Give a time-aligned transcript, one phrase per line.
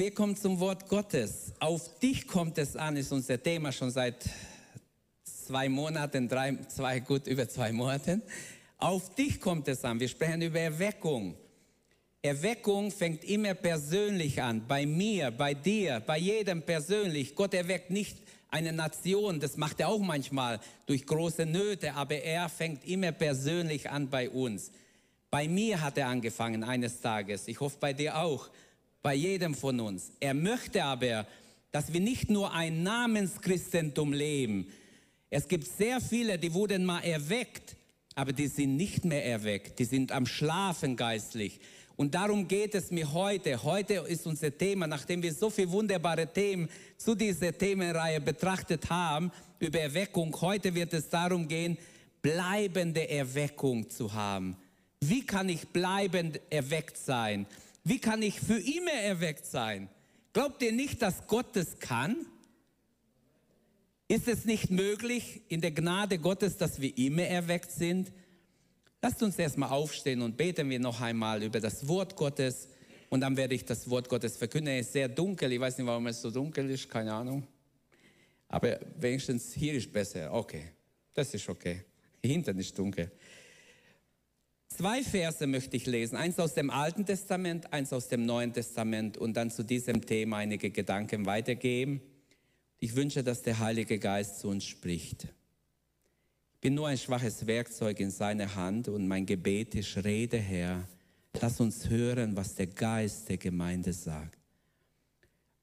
[0.00, 1.52] wir kommen zum Wort Gottes.
[1.58, 4.24] Auf dich kommt es an, ist unser Thema schon seit
[5.22, 8.22] zwei Monaten, drei, zwei, gut über zwei Monaten.
[8.78, 10.00] Auf dich kommt es an.
[10.00, 11.34] Wir sprechen über Erweckung.
[12.22, 17.34] Erweckung fängt immer persönlich an, bei mir, bei dir, bei jedem persönlich.
[17.34, 18.16] Gott erweckt nicht
[18.48, 23.90] eine Nation, das macht er auch manchmal durch große Nöte, aber er fängt immer persönlich
[23.90, 24.72] an bei uns.
[25.30, 28.48] Bei mir hat er angefangen eines Tages, ich hoffe bei dir auch,
[29.02, 30.12] bei jedem von uns.
[30.20, 31.26] Er möchte aber,
[31.72, 34.68] dass wir nicht nur ein Namenschristentum leben.
[35.30, 37.76] Es gibt sehr viele, die wurden mal erweckt,
[38.14, 41.60] aber die sind nicht mehr erweckt, die sind am Schlafen geistlich.
[41.96, 43.62] Und darum geht es mir heute.
[43.62, 49.30] Heute ist unser Thema, nachdem wir so viele wunderbare Themen zu dieser Themenreihe betrachtet haben,
[49.58, 50.34] über Erweckung.
[50.40, 51.76] Heute wird es darum gehen,
[52.22, 54.56] bleibende Erweckung zu haben.
[55.00, 57.46] Wie kann ich bleibend erweckt sein?
[57.84, 59.88] Wie kann ich für immer erweckt sein?
[60.32, 62.26] Glaubt ihr nicht, dass Gott es kann?
[64.08, 68.12] Ist es nicht möglich in der Gnade Gottes, dass wir immer erweckt sind?
[69.02, 72.68] Lasst uns erstmal aufstehen und beten wir noch einmal über das Wort Gottes
[73.08, 74.74] und dann werde ich das Wort Gottes verkünden.
[74.74, 77.46] Es ist sehr dunkel, ich weiß nicht, warum es so dunkel ist, keine Ahnung.
[78.48, 80.32] Aber wenigstens hier ist besser.
[80.32, 80.72] Okay,
[81.14, 81.84] das ist okay.
[82.22, 83.10] Hinten ist dunkel.
[84.70, 89.18] Zwei Verse möchte ich lesen, eins aus dem Alten Testament, eins aus dem Neuen Testament
[89.18, 92.00] und dann zu diesem Thema einige Gedanken weitergeben.
[92.78, 95.28] Ich wünsche, dass der Heilige Geist zu uns spricht
[96.60, 100.86] bin nur ein schwaches Werkzeug in seiner Hand und mein Gebet ist, rede Herr,
[101.40, 104.38] lass uns hören, was der Geist der Gemeinde sagt.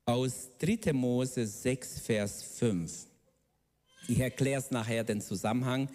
[0.05, 0.93] Aus 3.
[0.93, 3.05] Mose 6, Vers 5.
[4.07, 5.89] Ich erkläre es nachher den Zusammenhang.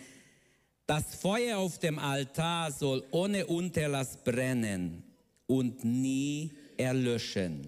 [0.95, 5.03] Das Feuer auf dem Altar soll ohne Unterlass brennen
[5.47, 7.67] und nie erlöschen.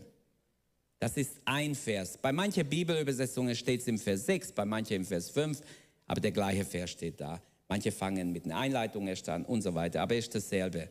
[0.98, 2.18] Das ist ein Vers.
[2.20, 5.58] Bei manchen Bibelübersetzungen steht es im Vers 6, bei manchen im Vers 5
[6.06, 7.40] aber der gleiche Vers steht da.
[7.66, 10.90] Manche fangen mit einer Einleitung erst an und so weiter, aber es ist dasselbe.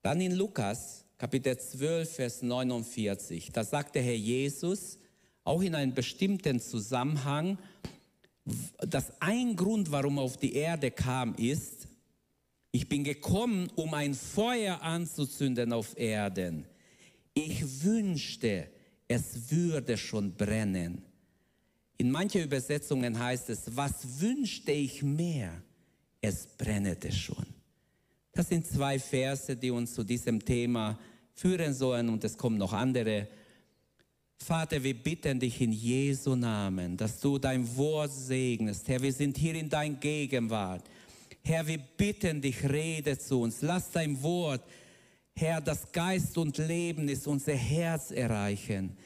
[0.00, 4.98] Dann in Lukas, Kapitel 12, Vers 49, da sagt der Herr Jesus,
[5.44, 7.58] auch in einem bestimmten Zusammenhang,
[8.78, 11.88] dass ein Grund, warum er auf die Erde kam, ist,
[12.70, 16.66] ich bin gekommen, um ein Feuer anzuzünden auf Erden.
[17.32, 18.68] Ich wünschte,
[19.08, 21.02] es würde schon brennen.
[21.98, 25.62] In manchen Übersetzungen heißt es, was wünschte ich mehr?
[26.20, 27.46] Es brennete schon.
[28.32, 30.98] Das sind zwei Verse, die uns zu diesem Thema
[31.32, 33.28] führen sollen und es kommen noch andere.
[34.38, 38.86] Vater, wir bitten dich in Jesu Namen, dass du dein Wort segnest.
[38.86, 40.84] Herr, wir sind hier in dein Gegenwart.
[41.42, 43.62] Herr, wir bitten dich, rede zu uns.
[43.62, 44.62] Lass dein Wort,
[45.34, 48.96] Herr, das Geist und Leben ist, unser Herz erreichen.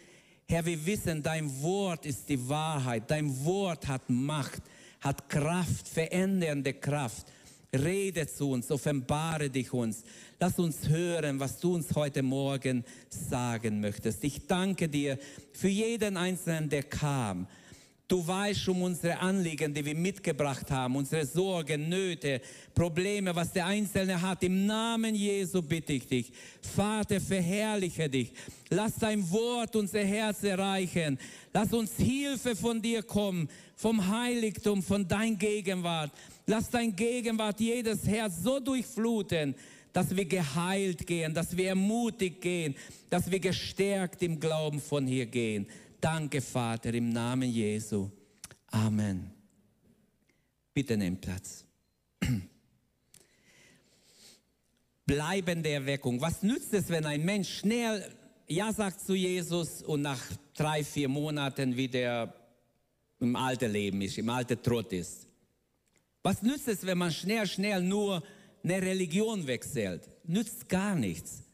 [0.46, 3.10] Herr, wir wissen, dein Wort ist die Wahrheit.
[3.10, 4.62] Dein Wort hat Macht,
[5.00, 7.26] hat Kraft, verändernde Kraft.
[7.72, 10.02] Rede zu uns, offenbare dich uns.
[10.40, 14.24] Lass uns hören, was du uns heute Morgen sagen möchtest.
[14.24, 15.18] Ich danke dir
[15.52, 17.46] für jeden Einzelnen, der kam.
[18.10, 22.40] Du weißt um unsere Anliegen, die wir mitgebracht haben, unsere Sorgen, Nöte,
[22.74, 24.42] Probleme, was der Einzelne hat.
[24.42, 26.32] Im Namen Jesu bitte ich dich.
[26.74, 28.32] Vater, verherrliche dich.
[28.68, 31.20] Lass dein Wort unser Herz erreichen.
[31.54, 36.10] Lass uns Hilfe von dir kommen, vom Heiligtum, von dein Gegenwart.
[36.50, 39.54] Lass dein Gegenwart jedes Herz so durchfluten,
[39.92, 42.74] dass wir geheilt gehen, dass wir ermutigt gehen,
[43.08, 45.68] dass wir gestärkt im Glauben von hier gehen.
[46.00, 48.10] Danke, Vater, im Namen Jesu.
[48.66, 49.30] Amen.
[50.74, 51.64] Bitte nehmt Platz.
[55.06, 56.20] Bleibende Erweckung.
[56.20, 58.12] Was nützt es, wenn ein Mensch schnell
[58.48, 60.20] Ja sagt zu Jesus und nach
[60.54, 62.34] drei, vier Monaten wieder
[63.20, 65.29] im alten Leben ist, im alten Trott ist?
[66.22, 68.22] Was nützt es, wenn man schnell, schnell nur
[68.62, 70.08] eine Religion wechselt?
[70.24, 71.44] Nützt gar nichts.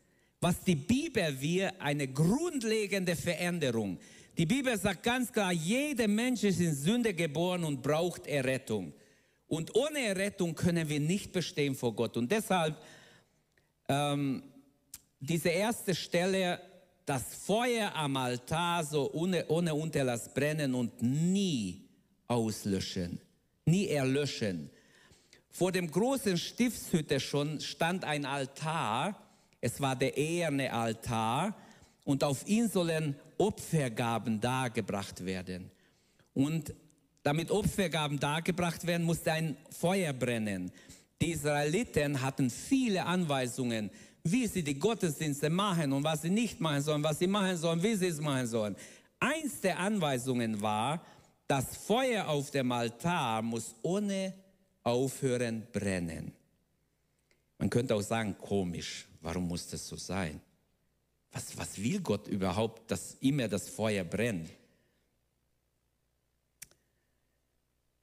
[0.41, 3.99] Was die Bibel will, eine grundlegende Veränderung.
[4.37, 8.93] Die Bibel sagt ganz klar, jeder Mensch ist in Sünde geboren und braucht Errettung.
[9.49, 12.17] Und ohne Errettung können wir nicht bestehen vor Gott.
[12.17, 12.77] Und deshalb
[13.89, 14.43] ähm,
[15.21, 16.61] diese erste Stelle,
[17.05, 21.89] das Feuer am Altar so ohne, ohne Unterlass brennen und nie
[22.27, 23.21] auslöschen,
[23.67, 24.71] nie erlöschen.
[25.51, 29.21] Vor dem großen Stiftshütte schon stand ein Altar.
[29.61, 31.57] Es war der eherne Altar
[32.05, 35.71] und auf ihn sollen Opfergaben dargebracht werden.
[36.33, 36.75] Und
[37.23, 40.71] damit Opfergaben dargebracht werden, musste ein Feuer brennen.
[41.21, 43.91] Die Israeliten hatten viele Anweisungen,
[44.23, 47.83] wie sie die Gottesdienste machen und was sie nicht machen sollen, was sie machen sollen,
[47.83, 48.77] wie sie es machen sollen.
[49.19, 51.05] Eins der Anweisungen war,
[51.47, 54.35] das Feuer auf dem Altar muss ohne
[54.83, 56.33] aufhören brennen.
[57.59, 60.41] Man könnte auch sagen, komisch, warum muss das so sein?
[61.33, 64.51] Was, was will Gott überhaupt, dass immer das Feuer brennt?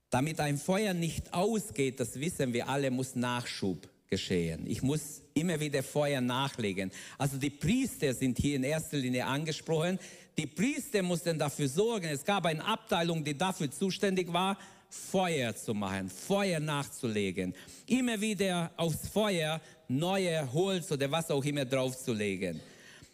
[0.10, 4.68] Damit ein Feuer nicht ausgeht, das wissen wir alle, muss Nachschub geschehen.
[4.68, 6.92] Ich muss immer wieder Feuer nachlegen.
[7.18, 9.98] Also die Priester sind hier in erster Linie angesprochen.
[10.38, 12.10] Die Priester mussten dafür sorgen.
[12.10, 14.56] Es gab eine Abteilung, die dafür zuständig war,
[14.88, 17.56] Feuer zu machen, Feuer nachzulegen.
[17.88, 22.60] Immer wieder aufs Feuer neue Holz oder was auch immer draufzulegen.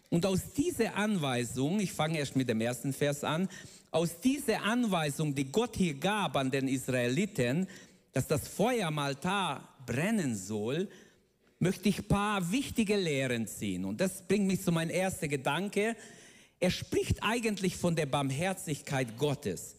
[0.10, 3.48] Und aus dieser Anweisung, ich fange erst mit dem ersten Vers an,
[3.92, 7.68] aus dieser Anweisung, die Gott hier gab an den Israeliten,
[8.12, 10.88] dass das Feuer am Altar brennen soll,
[11.58, 13.86] möchte ich ein paar wichtige Lehren ziehen.
[13.86, 15.96] Und das bringt mich zu meinem ersten Gedanke.
[16.60, 19.76] Er spricht eigentlich von der Barmherzigkeit Gottes.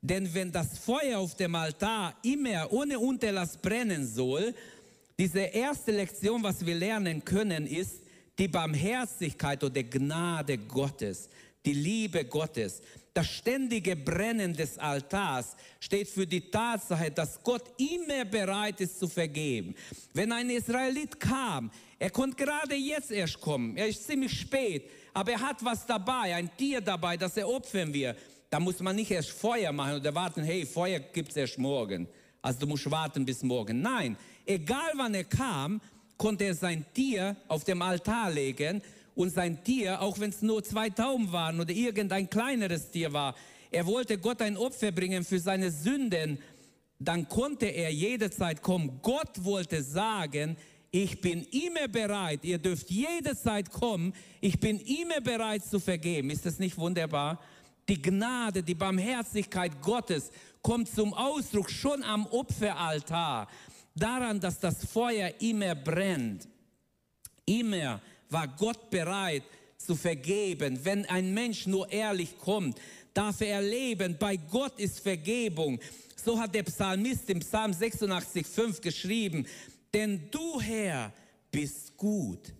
[0.00, 4.54] Denn wenn das Feuer auf dem Altar immer ohne Unterlass brennen soll,
[5.18, 8.00] diese erste Lektion, was wir lernen können, ist
[8.38, 11.28] die Barmherzigkeit oder Gnade Gottes,
[11.66, 12.80] die Liebe Gottes.
[13.12, 19.08] Das ständige Brennen des Altars steht für die Tatsache, dass Gott immer bereit ist zu
[19.08, 19.74] vergeben.
[20.14, 25.32] Wenn ein Israelit kam, er konnte gerade jetzt erst kommen, er ist ziemlich spät, aber
[25.32, 28.16] er hat was dabei, ein Tier dabei, das er opfern wird.
[28.48, 32.06] Da muss man nicht erst Feuer machen oder warten, hey, Feuer gibt es erst morgen.
[32.42, 33.80] Also du musst warten bis morgen.
[33.80, 34.16] Nein,
[34.46, 35.80] egal wann er kam,
[36.16, 38.82] konnte er sein Tier auf dem Altar legen
[39.20, 43.34] und sein Tier, auch wenn es nur zwei Tauben waren oder irgendein kleineres Tier war,
[43.70, 46.38] er wollte Gott ein Opfer bringen für seine Sünden,
[46.98, 48.98] dann konnte er jederzeit kommen.
[49.02, 50.56] Gott wollte sagen,
[50.90, 56.30] ich bin immer bereit, ihr dürft jederzeit kommen, ich bin immer bereit zu vergeben.
[56.30, 57.40] Ist das nicht wunderbar?
[57.88, 60.30] Die Gnade, die Barmherzigkeit Gottes
[60.62, 63.48] kommt zum Ausdruck schon am Opferaltar.
[63.94, 66.48] Daran, dass das Feuer immer brennt.
[67.44, 69.42] Immer war Gott bereit
[69.76, 70.78] zu vergeben.
[70.84, 72.78] Wenn ein Mensch nur ehrlich kommt,
[73.14, 75.80] darf er erleben, bei Gott ist Vergebung.
[76.16, 79.46] So hat der Psalmist im Psalm 86,5 geschrieben,
[79.92, 81.12] denn du Herr
[81.50, 82.52] bist gut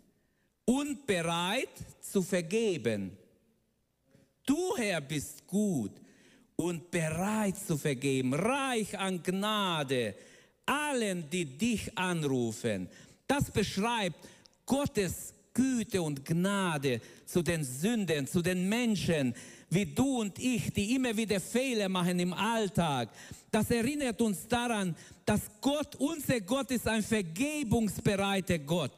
[0.65, 1.69] und bereit
[2.01, 3.17] zu vergeben.
[4.47, 5.93] Du, Herr, bist gut
[6.57, 10.15] und bereit zu vergeben, reich an Gnade
[10.67, 12.89] allen, die dich anrufen.
[13.27, 14.17] Das beschreibt
[14.67, 19.35] Gottes Güte und Gnade zu den Sünden, zu den Menschen
[19.69, 23.11] wie du und ich, die immer wieder Fehler machen im Alltag.
[23.51, 28.93] Das erinnert uns daran, dass Gott, unser Gott ist ein vergebungsbereiter Gott.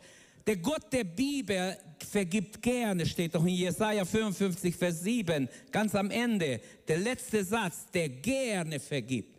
[0.47, 1.77] Der Gott der Bibel
[2.11, 7.87] vergibt gerne, steht doch in Jesaja 55, Vers 7, ganz am Ende, der letzte Satz,
[7.93, 9.32] der gerne vergibt.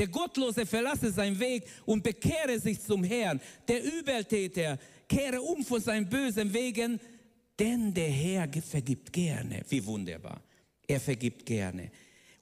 [0.00, 3.38] Der Gottlose verlasse seinen Weg und bekehre sich zum Herrn.
[3.68, 6.98] Der Übeltäter kehre um von seinen bösen Wegen,
[7.58, 9.60] denn der Herr vergibt gerne.
[9.68, 10.40] Wie wunderbar.
[10.88, 11.90] Er vergibt gerne.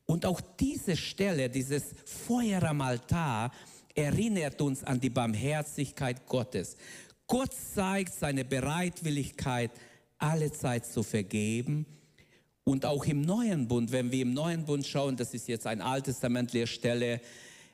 [0.06, 3.52] Und auch diese Stelle, dieses Feuer am Altar,
[3.92, 6.76] erinnert uns an die Barmherzigkeit Gottes.
[7.26, 9.72] Gott zeigt seine Bereitwilligkeit,
[10.16, 11.86] alle Zeit zu vergeben.
[12.62, 15.84] Und auch im Neuen Bund, wenn wir im Neuen Bund schauen, das ist jetzt eine
[15.84, 17.20] alttestamentliche Stelle,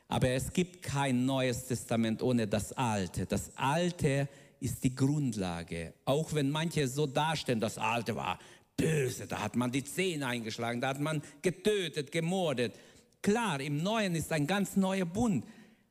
[0.08, 3.26] aber es gibt kein neues Testament ohne das Alte.
[3.26, 4.28] Das Alte
[4.61, 5.94] ist die Grundlage.
[6.04, 8.38] Auch wenn manche so darstellen, das Alte war
[8.76, 12.75] böse, da hat man die Zähne eingeschlagen, da hat man getötet, gemordet.
[13.23, 15.44] Klar, im Neuen ist ein ganz neuer Bund.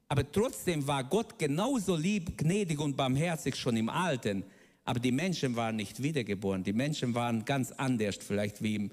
[0.08, 4.44] Aber trotzdem war Gott genauso lieb, gnädig und barmherzig schon im Alten.
[4.86, 6.64] Aber die Menschen waren nicht wiedergeboren.
[6.64, 8.92] Die Menschen waren ganz anders, vielleicht wie, im,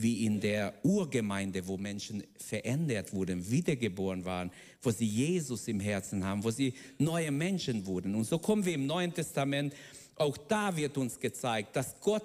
[0.00, 4.50] wie in der Urgemeinde, wo Menschen verändert wurden, wiedergeboren waren,
[4.82, 8.14] wo sie Jesus im Herzen haben, wo sie neue Menschen wurden.
[8.14, 9.74] Und so kommen wir im Neuen Testament.
[10.16, 12.24] Auch da wird uns gezeigt, dass Gott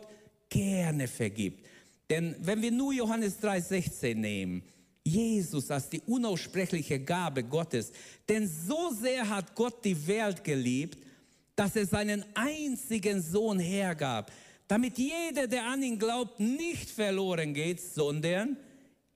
[0.49, 1.65] gerne vergibt.
[2.09, 4.63] Denn wenn wir nur Johannes 3,16 nehmen,
[5.03, 7.91] Jesus als die unaussprechliche Gabe Gottes.
[8.27, 10.97] Denn so sehr hat Gott die Welt geliebt,
[11.55, 14.31] dass er seinen einzigen Sohn hergab,
[14.73, 18.57] damit jeder, der an ihn glaubt, nicht verloren geht, sondern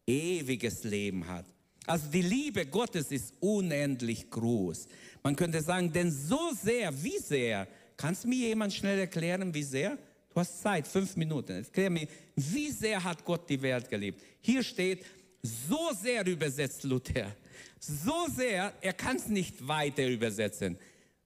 [0.06, 1.46] ewiges Leben hat.
[1.88, 4.88] Also die Liebe Gottes ist unendlich groß.
[5.24, 9.98] Man könnte sagen, denn so sehr, wie sehr, kannst mir jemand schnell erklären, wie sehr?
[10.32, 11.54] Du hast Zeit, fünf Minuten.
[11.54, 14.22] Erklär mir, wie sehr hat Gott die Welt geliebt?
[14.42, 15.04] Hier steht,
[15.42, 17.36] so sehr übersetzt Luther.
[17.80, 20.78] So sehr, er kann es nicht weiter übersetzen.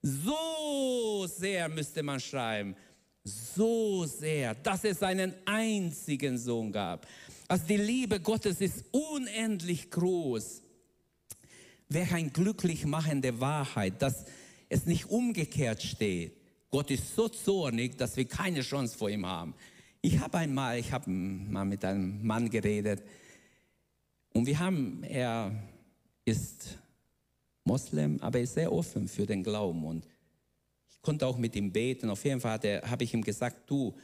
[0.02, 2.78] So sehr müsste man schreiben.
[3.24, 7.08] So sehr, dass es einen einzigen Sohn gab.
[7.48, 10.62] Also die Liebe Gottes ist unendlich groß.
[11.90, 14.26] Welch ein glücklich machende Wahrheit, dass
[14.70, 16.38] es nicht umgekehrt steht.
[16.70, 19.54] Gott ist so zornig, dass wir keine Chance vor ihm haben.
[20.02, 23.04] Ich habe einmal, ich habe mal mit einem Mann geredet
[24.34, 25.52] und wir haben, er
[26.24, 26.80] ist
[27.66, 30.08] Moslem, aber er ist sehr offen für den Glauben und
[31.02, 32.10] konnte auch mit ihm beten.
[32.10, 33.96] Auf jeden Fall habe ich ihm gesagt, du,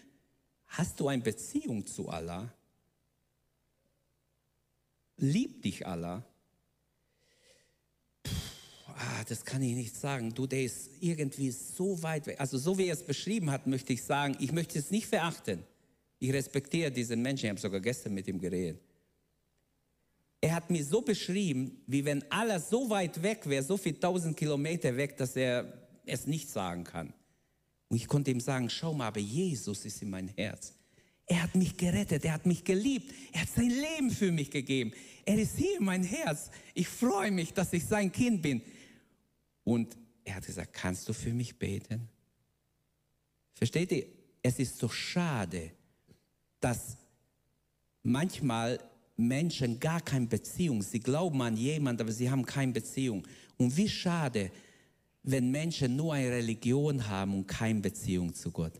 [0.68, 2.51] hast du eine Beziehung zu Allah?
[5.18, 6.24] Liebt dich Allah?
[8.24, 8.32] Puh,
[8.88, 10.34] ah, das kann ich nicht sagen.
[10.34, 12.39] Du, der ist irgendwie so weit weg.
[12.39, 15.63] Also so wie er es beschrieben hat, möchte ich sagen, ich möchte es nicht verachten.
[16.20, 17.46] Ich respektiere diesen Menschen.
[17.46, 18.82] Ich habe sogar gestern mit ihm geredet.
[20.39, 24.38] Er hat mir so beschrieben, wie wenn Allah so weit weg wäre, so viele tausend
[24.38, 27.14] Kilometer weg, dass er es nicht sagen kann.
[27.90, 30.74] Und ich konnte ihm sagen, schau mal, aber Jesus ist in mein Herz.
[31.26, 34.94] Er hat mich gerettet, er hat mich geliebt, er hat sein Leben für mich gegeben.
[35.26, 36.50] Er ist hier in mein Herz.
[36.74, 38.62] Ich freue mich, dass ich sein Kind bin.
[39.64, 42.08] Und er hat gesagt, kannst du für mich beten?
[43.54, 44.06] Versteht ihr?
[44.42, 45.72] Es ist so schade,
[46.62, 46.98] dass
[48.04, 48.80] manchmal
[49.18, 53.28] Menschen gar keine Beziehung, sie glauben an jemanden, aber sie haben keine Beziehung.
[53.58, 54.52] Und wie schade,
[55.27, 58.72] wenn Menschen nur eine Religion haben und keine Beziehung zu Gott.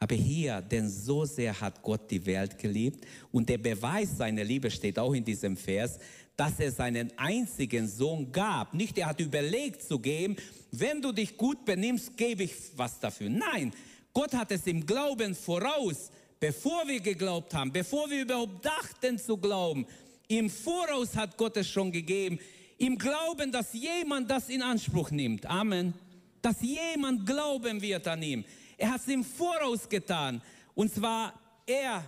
[0.00, 4.70] Aber hier, denn so sehr hat Gott die Welt geliebt und der Beweis seiner Liebe
[4.72, 5.98] steht auch in diesem Vers,
[6.36, 8.74] dass er seinen einzigen Sohn gab.
[8.74, 10.34] Nicht, er hat überlegt zu geben,
[10.72, 13.30] wenn du dich gut benimmst, gebe ich was dafür.
[13.30, 13.72] Nein,
[14.12, 16.10] Gott hat es im Glauben voraus,
[16.40, 19.86] bevor wir geglaubt haben, bevor wir überhaupt dachten zu glauben.
[20.26, 22.40] Im Voraus hat Gott es schon gegeben
[22.78, 25.46] im Glauben, dass jemand das in Anspruch nimmt.
[25.46, 25.94] Amen.
[26.42, 28.44] Dass jemand glauben wird an ihm.
[28.76, 30.42] Er hat es im Voraus getan.
[30.74, 31.32] Und zwar,
[31.66, 32.04] er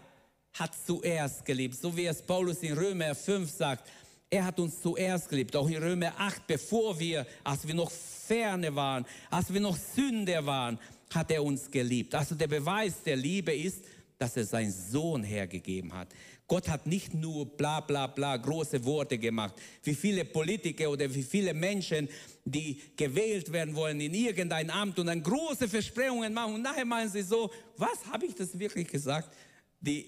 [0.54, 3.88] hat zuerst geliebt, so wie es Paulus in Römer 5 sagt.
[4.28, 8.74] Er hat uns zuerst geliebt, auch in Römer 8, bevor wir, als wir noch ferne
[8.74, 10.78] waren, als wir noch Sünder waren,
[11.14, 12.14] hat er uns geliebt.
[12.14, 13.84] Also der Beweis der Liebe ist,
[14.18, 16.08] dass er seinen Sohn hergegeben hat.
[16.48, 21.22] Gott hat nicht nur bla bla bla große Worte gemacht, wie viele Politiker oder wie
[21.22, 22.08] viele Menschen,
[22.44, 27.10] die gewählt werden wollen in irgendein Amt und dann große Versprechungen machen und nachher meinen
[27.10, 29.34] sie so, was habe ich das wirklich gesagt?
[29.80, 30.06] Die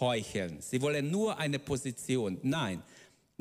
[0.00, 0.60] heucheln.
[0.60, 2.38] Sie wollen nur eine Position.
[2.42, 2.82] Nein,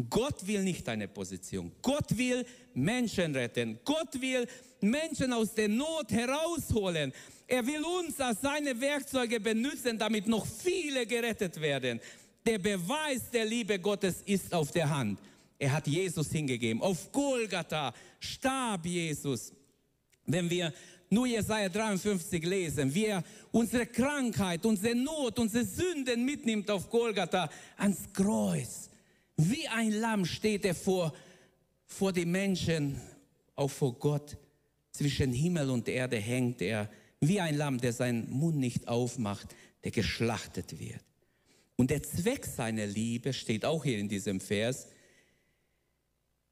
[0.09, 1.71] Gott will nicht eine Position.
[1.81, 3.79] Gott will Menschen retten.
[3.85, 4.47] Gott will
[4.79, 7.13] Menschen aus der Not herausholen.
[7.51, 11.99] Er will uns als seine Werkzeuge benutzen, damit noch viele gerettet werden.
[12.45, 15.19] Der Beweis der Liebe Gottes ist auf der Hand.
[15.59, 16.81] Er hat Jesus hingegeben.
[16.81, 19.51] Auf Golgatha starb Jesus.
[20.25, 20.73] Wenn wir
[21.09, 27.49] nur Jesaja 53 lesen, wie er unsere Krankheit, unsere Not, unsere Sünden mitnimmt auf Golgatha
[27.75, 28.89] ans Kreuz.
[29.35, 31.13] Wie ein Lamm steht er vor,
[31.85, 32.95] vor die Menschen,
[33.57, 34.37] auch vor Gott.
[34.91, 36.89] Zwischen Himmel und Erde hängt er
[37.21, 41.03] wie ein Lamm, der seinen Mund nicht aufmacht, der geschlachtet wird.
[41.75, 44.87] Und der Zweck seiner Liebe steht auch hier in diesem Vers.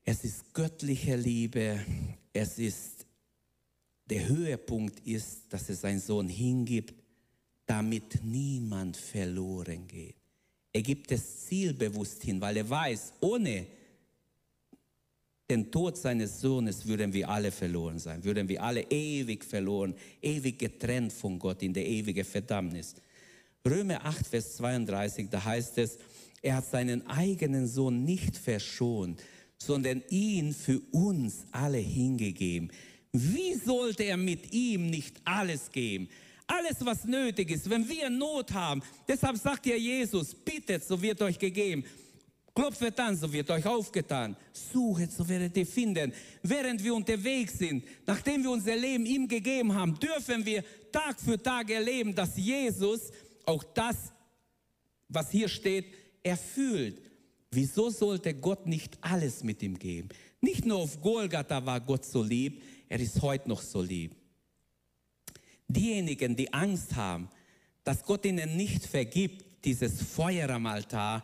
[0.03, 1.83] Es ist göttliche Liebe.
[2.33, 3.05] Es ist,
[4.05, 6.95] der Höhepunkt ist, dass er seinen Sohn hingibt,
[7.65, 10.15] damit niemand verloren geht.
[10.71, 13.67] Er gibt es zielbewusst hin, weil er weiß, ohne
[15.49, 20.59] den Tod seines Sohnes würden wir alle verloren sein, würden wir alle ewig verloren, ewig
[20.59, 22.95] getrennt von Gott in der ewigen Verdammnis.
[23.65, 25.97] Römer 8, Vers 32, da heißt es,
[26.41, 29.21] er hat seinen eigenen Sohn nicht verschont,
[29.57, 32.71] sondern ihn für uns alle hingegeben.
[33.11, 36.07] Wie sollte er mit ihm nicht alles geben?
[36.45, 38.81] Alles, was nötig ist, wenn wir Not haben.
[39.07, 41.83] Deshalb sagt ja Jesus, bittet, so wird euch gegeben.
[42.59, 44.35] Klopft an, so wird euch aufgetan.
[44.51, 46.11] Suchet, so werdet ihr finden.
[46.43, 51.41] Während wir unterwegs sind, nachdem wir unser Leben ihm gegeben haben, dürfen wir Tag für
[51.41, 53.11] Tag erleben, dass Jesus
[53.45, 54.11] auch das,
[55.07, 55.85] was hier steht,
[56.21, 56.99] erfüllt.
[57.49, 60.09] Wieso sollte Gott nicht alles mit ihm geben?
[60.41, 64.17] Nicht nur auf Golgatha war Gott so lieb, er ist heute noch so lieb.
[65.69, 67.29] Diejenigen, die Angst haben,
[67.85, 71.23] dass Gott ihnen nicht vergibt, dieses Feuer am Altar,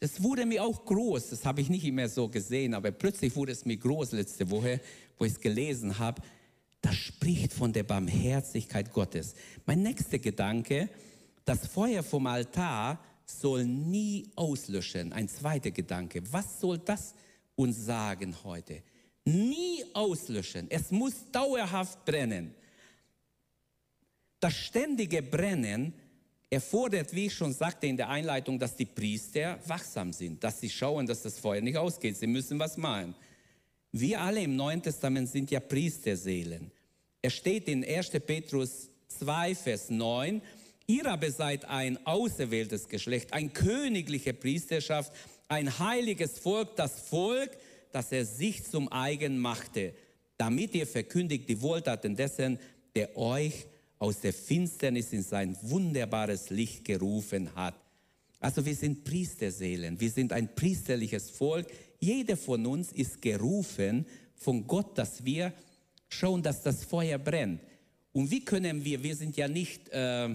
[0.00, 1.28] das wurde mir auch groß.
[1.28, 4.80] Das habe ich nicht mehr so gesehen, aber plötzlich wurde es mir groß letzte Woche,
[5.18, 6.22] wo ich es gelesen habe.
[6.80, 9.34] Das spricht von der Barmherzigkeit Gottes.
[9.66, 10.88] Mein nächster Gedanke,
[11.44, 15.12] das Feuer vom Altar soll nie auslöschen.
[15.12, 16.22] Ein zweiter Gedanke.
[16.32, 17.14] Was soll das
[17.54, 18.82] uns sagen heute?
[19.26, 20.66] Nie auslöschen.
[20.70, 22.54] Es muss dauerhaft brennen.
[24.40, 25.92] Das ständige Brennen
[26.50, 30.68] erfordert, wie ich schon sagte in der Einleitung, dass die Priester wachsam sind, dass sie
[30.68, 32.16] schauen, dass das Feuer nicht ausgeht.
[32.16, 33.14] Sie müssen was machen.
[33.92, 36.72] Wir alle im Neuen Testament sind ja Priesterseelen.
[37.22, 38.10] Es steht in 1.
[38.26, 40.42] Petrus 2, Vers 9,
[40.86, 45.12] ihr aber seid ein auserwähltes Geschlecht, ein königliche Priesterschaft,
[45.48, 47.50] ein heiliges Volk, das Volk,
[47.92, 49.92] das er sich zum eigen machte,
[50.36, 52.58] damit ihr verkündigt die Wohltaten dessen,
[52.94, 53.66] der euch
[54.00, 57.74] aus der Finsternis in sein wunderbares Licht gerufen hat.
[58.40, 61.66] Also wir sind Priesterseelen, wir sind ein priesterliches Volk.
[62.00, 65.52] Jeder von uns ist gerufen von Gott, dass wir
[66.08, 67.60] schauen, dass das Feuer brennt.
[68.12, 70.30] Und wie können wir, wir sind ja nicht äh,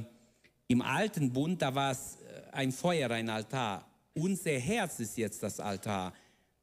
[0.67, 3.89] im alten Bund, da war es äh, ein Feuer, ein Altar.
[4.13, 6.13] Unser Herz ist jetzt das Altar.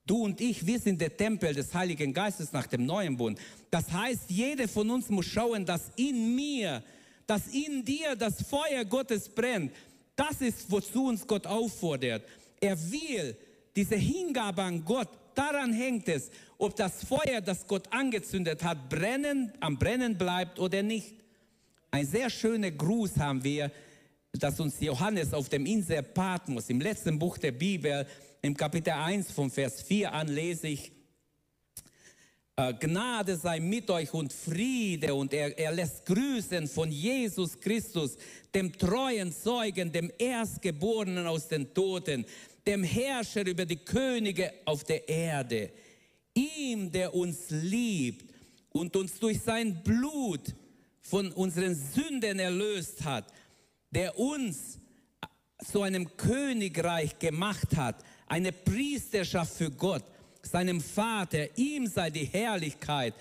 [0.04, 3.38] Du und ich, wir sind der Tempel des Heiligen Geistes nach dem neuen Bund.
[3.70, 6.82] Das heißt, jeder von uns muss schauen, dass in mir,
[7.26, 9.72] dass in dir das Feuer Gottes brennt.
[10.16, 12.24] Das ist, wozu uns Gott auffordert.
[12.60, 13.36] Er will
[13.76, 19.52] diese Hingabe an Gott, daran hängt es, ob das Feuer, das Gott angezündet hat, brennen,
[19.60, 21.14] am Brennen bleibt oder nicht.
[21.90, 23.70] Ein sehr schöner Gruß haben wir,
[24.32, 28.06] dass uns Johannes auf dem Insel Patmos im letzten Buch der Bibel
[28.42, 30.90] im Kapitel 1 vom Vers 4 an lese ich,
[32.56, 38.16] äh, Gnade sei mit euch und Friede und er, er lässt grüßen von Jesus Christus,
[38.52, 42.26] dem treuen Zeugen, dem Erstgeborenen aus den Toten,
[42.66, 45.70] dem Herrscher über die Könige auf der Erde,
[46.34, 48.34] ihm, der uns liebt
[48.70, 50.52] und uns durch sein Blut
[51.00, 53.32] von unseren Sünden erlöst hat,
[53.92, 54.80] der uns
[55.64, 58.02] zu einem Königreich gemacht hat,
[58.32, 60.04] eine Priesterschaft für Gott,
[60.42, 61.54] seinem Vater.
[61.58, 63.12] Ihm sei die Herrlichkeit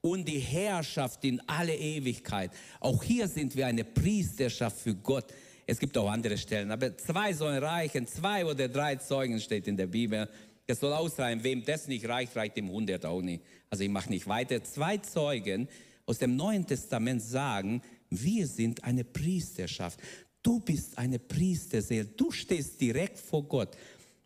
[0.00, 2.52] und die Herrschaft in alle Ewigkeit.
[2.78, 5.24] Auch hier sind wir eine Priesterschaft für Gott.
[5.66, 9.76] Es gibt auch andere Stellen, aber zwei sollen reichen, zwei oder drei Zeugen steht in
[9.76, 10.28] der Bibel.
[10.68, 13.42] Das soll ausreichen, wem das nicht reicht, reicht dem hundert auch nicht.
[13.70, 14.62] Also ich mache nicht weiter.
[14.62, 15.68] Zwei Zeugen
[16.06, 19.98] aus dem Neuen Testament sagen, wir sind eine Priesterschaft.
[20.42, 22.06] Du bist eine Priesterseele.
[22.06, 23.76] Du stehst direkt vor Gott.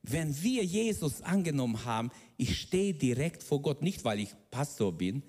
[0.07, 5.23] Wenn wir Jesus angenommen haben, ich stehe direkt vor Gott, nicht weil ich Pastor bin,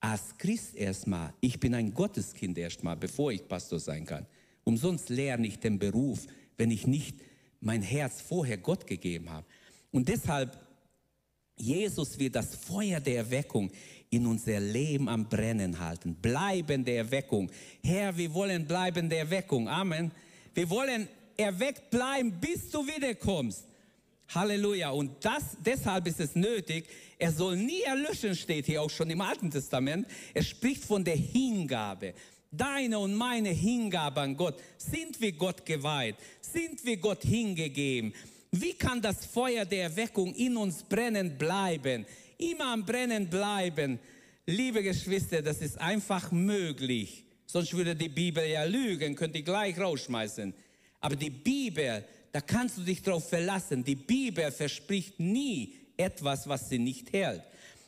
[0.00, 1.32] als Christ erstmal.
[1.40, 4.26] Ich bin ein Gotteskind erstmal, bevor ich Pastor sein kann.
[4.64, 7.16] Umsonst lerne ich den Beruf, wenn ich nicht
[7.60, 9.46] mein Herz vorher Gott gegeben habe.
[9.92, 10.58] Und deshalb,
[11.56, 13.70] Jesus wird das Feuer der Erweckung
[14.10, 16.16] in unser Leben am Brennen halten.
[16.16, 17.52] Bleibende Erweckung.
[17.84, 19.68] Herr, wir wollen bleibende Erweckung.
[19.68, 20.10] Amen.
[20.54, 23.68] Wir wollen erweckt bleiben, bis du wiederkommst.
[24.34, 24.90] Halleluja.
[24.90, 26.86] Und das, deshalb ist es nötig,
[27.18, 30.06] er soll nie erlöschen, steht hier auch schon im Alten Testament.
[30.34, 32.14] Er spricht von der Hingabe.
[32.50, 34.60] Deine und meine Hingabe an Gott.
[34.76, 36.16] Sind wir Gott geweiht?
[36.40, 38.12] Sind wir Gott hingegeben?
[38.50, 42.04] Wie kann das Feuer der Erweckung in uns brennen bleiben?
[42.36, 43.98] Immer am Brennen bleiben.
[44.44, 47.24] Liebe Geschwister, das ist einfach möglich.
[47.46, 50.52] Sonst würde die Bibel ja lügen, könnt ihr gleich rausschmeißen.
[51.00, 53.84] Aber die Bibel da kannst du dich darauf verlassen.
[53.84, 57.42] Die Bibel verspricht nie etwas, was sie nicht hält.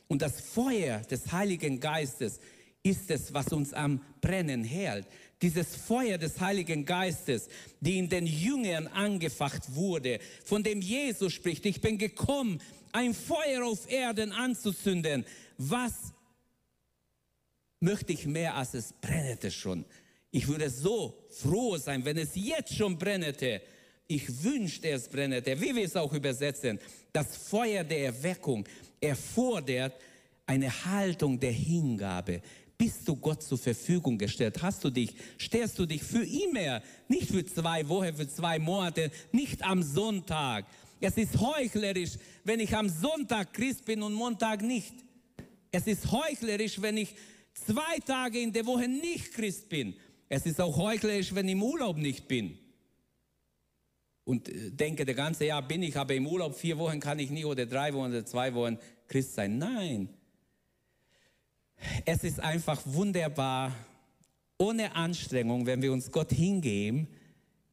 [0.07, 2.39] Und das Feuer des Heiligen Geistes
[2.83, 5.07] ist es, was uns am Brennen hält.
[5.41, 7.49] Dieses Feuer des Heiligen Geistes,
[7.81, 12.61] die in den Jüngern angefacht wurde, von dem Jesus spricht, ich bin gekommen,
[12.93, 15.25] ein Feuer auf Erden anzuzünden.
[15.57, 16.13] Was
[17.81, 19.87] möchte ich mehr, als es brennete schon?
[20.31, 23.63] Ich würde so froh sein, wenn es jetzt schon brennete
[24.07, 26.79] ich wünschte, es brennete, wie wir es auch übersetzen,
[27.13, 28.65] das Feuer der Erweckung
[29.01, 29.95] erfordert
[30.47, 32.43] eine Haltung der Hingabe.
[32.77, 34.61] Bist du Gott zur Verfügung gestellt?
[34.61, 39.11] Hast du dich, stellst du dich für immer, nicht für zwei Wochen, für zwei Monate,
[39.33, 40.67] nicht am Sonntag.
[41.01, 42.13] Es ist heuchlerisch,
[42.45, 44.95] wenn ich am Sonntag Christ bin und Montag nicht.
[45.71, 47.15] Es ist heuchlerisch, wenn ich
[47.55, 49.95] zwei Tage in der Woche nicht Christ bin.
[50.29, 52.59] Es ist auch heuchlerisch, wenn ich im Urlaub nicht bin
[54.25, 57.31] und äh, denke, der ganze Jahr bin ich, aber im Urlaub vier Wochen kann ich
[57.31, 59.59] nie oder drei Wochen oder zwei Wochen Christ sein.
[59.59, 60.09] Nein.
[62.05, 63.73] Es ist einfach wunderbar,
[64.59, 67.09] ohne Anstrengung, wenn wir uns Gott hingeben.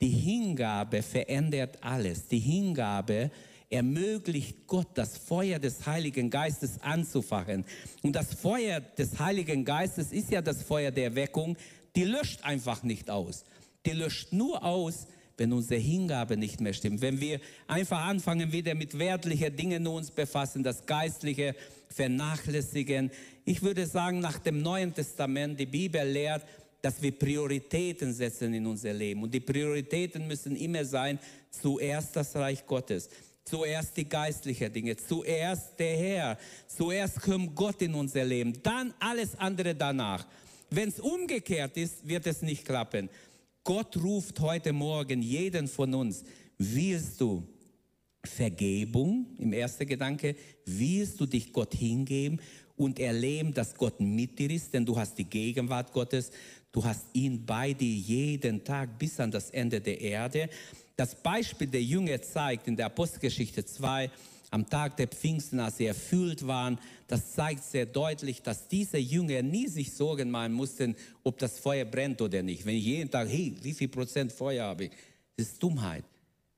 [0.01, 2.27] Die Hingabe verändert alles.
[2.27, 3.31] Die Hingabe
[3.69, 7.63] ermöglicht Gott, das Feuer des Heiligen Geistes anzufachen.
[8.01, 11.55] Und das Feuer des Heiligen Geistes ist ja das Feuer der Erweckung.
[11.95, 13.45] Die löscht einfach nicht aus.
[13.85, 18.75] Die löscht nur aus, wenn unsere Hingabe nicht mehr stimmt, wenn wir einfach anfangen, wieder
[18.75, 21.55] mit wertlichen Dingen uns befassen, das Geistliche
[21.89, 23.11] vernachlässigen.
[23.45, 26.45] Ich würde sagen, nach dem Neuen Testament, die Bibel lehrt,
[26.81, 29.23] dass wir Prioritäten setzen in unser Leben.
[29.23, 33.09] Und die Prioritäten müssen immer sein, zuerst das Reich Gottes,
[33.43, 39.35] zuerst die geistlichen Dinge, zuerst der Herr, zuerst kommt Gott in unser Leben, dann alles
[39.37, 40.25] andere danach.
[40.69, 43.09] Wenn es umgekehrt ist, wird es nicht klappen.
[43.63, 46.23] Gott ruft heute Morgen jeden von uns,
[46.57, 47.47] willst du
[48.23, 49.27] Vergebung?
[49.37, 52.41] Im ersten Gedanke, willst du dich Gott hingeben
[52.75, 56.31] und erleben, dass Gott mit dir ist, denn du hast die Gegenwart Gottes,
[56.71, 60.49] du hast ihn bei dir jeden Tag bis an das Ende der Erde.
[60.95, 64.09] Das Beispiel der Jünger zeigt in der Apostelgeschichte 2,
[64.51, 69.41] am Tag der Pfingsten, als sie erfüllt waren, das zeigt sehr deutlich, dass diese Jünger
[69.41, 72.65] nie sich Sorgen machen mussten, ob das Feuer brennt oder nicht.
[72.65, 74.91] Wenn ich jeden Tag, hey, wie viel Prozent Feuer habe ich?
[75.37, 76.03] Das ist Dummheit.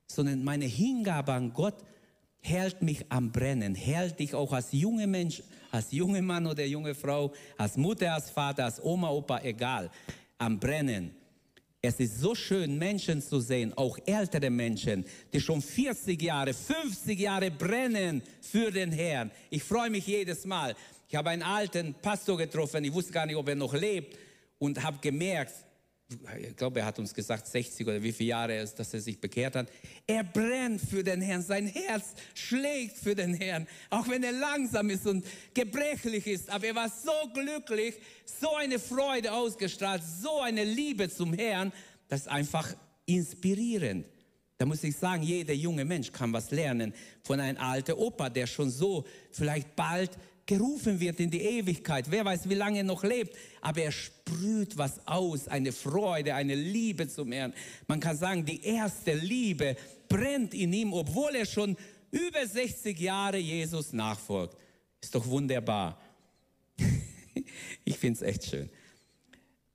[0.07, 1.75] Sondern meine Hingabe an Gott
[2.39, 6.95] hält mich am Brennen, hält dich auch als junger Mensch, als junger Mann oder junge
[6.95, 9.89] Frau, als Mutter, als Vater, als Oma, Opa, egal,
[10.39, 11.11] am Brennen.
[11.85, 17.19] Es ist so schön, Menschen zu sehen, auch ältere Menschen, die schon 40 Jahre, 50
[17.19, 19.29] Jahre brennen für den Herrn.
[19.49, 20.77] Ich freue mich jedes Mal.
[21.09, 24.17] Ich habe einen alten Pastor getroffen, ich wusste gar nicht, ob er noch lebt
[24.59, 25.51] und habe gemerkt,
[26.39, 29.19] ich glaube, er hat uns gesagt, 60 oder wie viele Jahre ist, dass er sich
[29.19, 29.67] bekehrt hat.
[30.05, 31.41] Er brennt für den Herrn.
[31.41, 33.67] Sein Herz schlägt für den Herrn.
[33.89, 36.49] Auch wenn er langsam ist und gebrechlich ist.
[36.49, 41.71] Aber er war so glücklich, so eine Freude ausgestrahlt, so eine Liebe zum Herrn.
[42.07, 44.05] Das ist einfach inspirierend.
[44.57, 48.47] Da muss ich sagen, jeder junge Mensch kann was lernen von einem alten Opa, der
[48.47, 50.11] schon so vielleicht bald
[50.45, 52.09] gerufen wird in die Ewigkeit.
[52.09, 53.35] Wer weiß, wie lange er noch lebt.
[53.61, 57.53] Aber er sprüht was aus, eine Freude, eine Liebe zum Herrn.
[57.87, 59.75] Man kann sagen, die erste Liebe
[60.09, 61.77] brennt in ihm, obwohl er schon
[62.11, 64.55] über 60 Jahre Jesus nachfolgt.
[65.01, 65.99] Ist doch wunderbar.
[67.85, 68.69] ich finde es echt schön.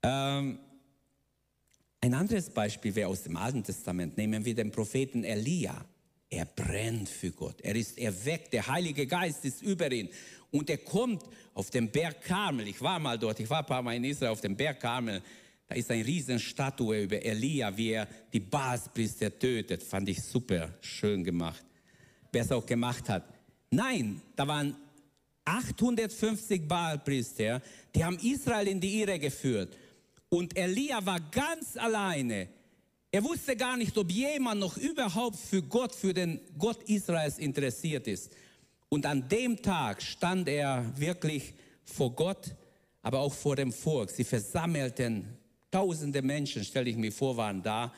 [0.03, 0.59] Ähm,
[2.01, 4.17] ein anderes Beispiel wäre aus dem Alten Testament.
[4.17, 5.85] Nehmen wir den Propheten Elia.
[6.31, 7.61] Er brennt für Gott.
[7.63, 8.53] Er ist erweckt.
[8.53, 10.11] Der Heilige Geist ist über ihn.
[10.51, 11.23] Und er kommt
[11.55, 12.69] auf den Berg Karmel.
[12.69, 15.23] Ich war mal dort, ich war ein paar Mal in Israel auf dem Berg Karmel.
[15.67, 19.83] Da ist eine riesen Statue über Elia, wie er die Baalspriester tötet.
[19.83, 21.65] Fand ich super schön gemacht.
[22.33, 23.25] Wer es auch gemacht hat.
[23.71, 24.75] Nein, da waren
[25.45, 27.63] 850 Baalpriester,
[27.95, 29.77] die haben Israel in die Irre geführt.
[30.29, 32.49] Und Elia war ganz alleine.
[33.11, 38.07] Er wusste gar nicht, ob jemand noch überhaupt für Gott, für den Gott Israels interessiert
[38.07, 38.31] ist.
[38.89, 42.55] Und an dem Tag stand er wirklich vor Gott,
[43.03, 44.11] aber auch vor dem Volk.
[44.11, 45.39] Sie versammelten
[45.71, 47.93] tausende Menschen, stelle ich mir vor, waren da.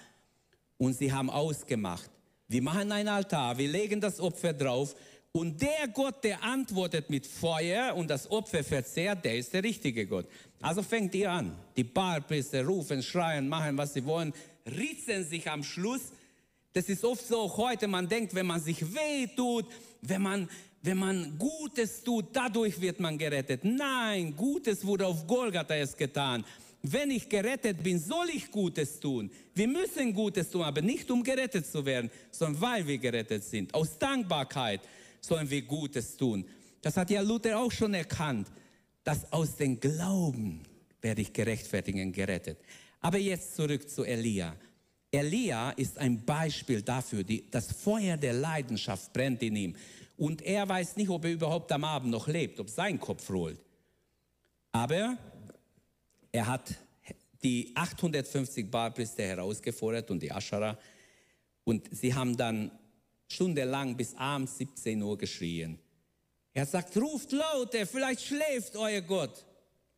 [0.79, 2.11] Und sie haben ausgemacht,
[2.49, 4.97] wir machen ein Altar, wir legen das Opfer drauf.
[5.33, 10.07] Und der Gott, der antwortet mit Feuer und das Opfer verzehrt, der ist der richtige
[10.07, 10.27] Gott.
[10.61, 11.57] Also fängt ihr an.
[11.77, 14.33] Die Baalpriester rufen, schreien, machen, was sie wollen,
[14.67, 16.13] ritzen sich am Schluss.
[16.73, 19.67] Das ist oft so heute, man denkt, wenn man sich weh tut,
[20.03, 20.49] wenn man
[20.83, 23.65] wenn man Gutes tut, dadurch wird man gerettet.
[23.65, 26.45] Nein, Gutes wurde auf Golgatha erst getan.
[26.83, 29.31] Wenn ich gerettet bin, soll ich Gutes tun.
[29.55, 33.75] Wir müssen Gutes tun, aber nicht um gerettet zu werden, sondern weil wir gerettet sind.
[33.75, 34.81] Aus Dankbarkeit
[35.21, 36.47] sollen wir Gutes tun.
[36.81, 38.49] Das hat ja Luther auch schon erkannt,
[39.05, 40.63] dass aus dem Glauben
[41.03, 42.59] werde ich gerechtfertigt und gerettet.
[43.01, 44.57] Aber jetzt zurück zu Elia.
[45.11, 49.77] Elia ist ein Beispiel dafür, die, das Feuer der Leidenschaft brennt in ihm.
[50.21, 53.59] Und er weiß nicht, ob er überhaupt am Abend noch lebt, ob sein Kopf rollt.
[54.71, 55.17] Aber
[56.31, 56.75] er hat
[57.43, 60.79] die 850 Baalpriester herausgefordert und die Aschara.
[61.65, 62.71] Und sie haben dann
[63.29, 65.79] stundenlang bis abends 17 Uhr geschrien.
[66.53, 69.47] Er sagt, ruft lauter, vielleicht schläft euer Gott.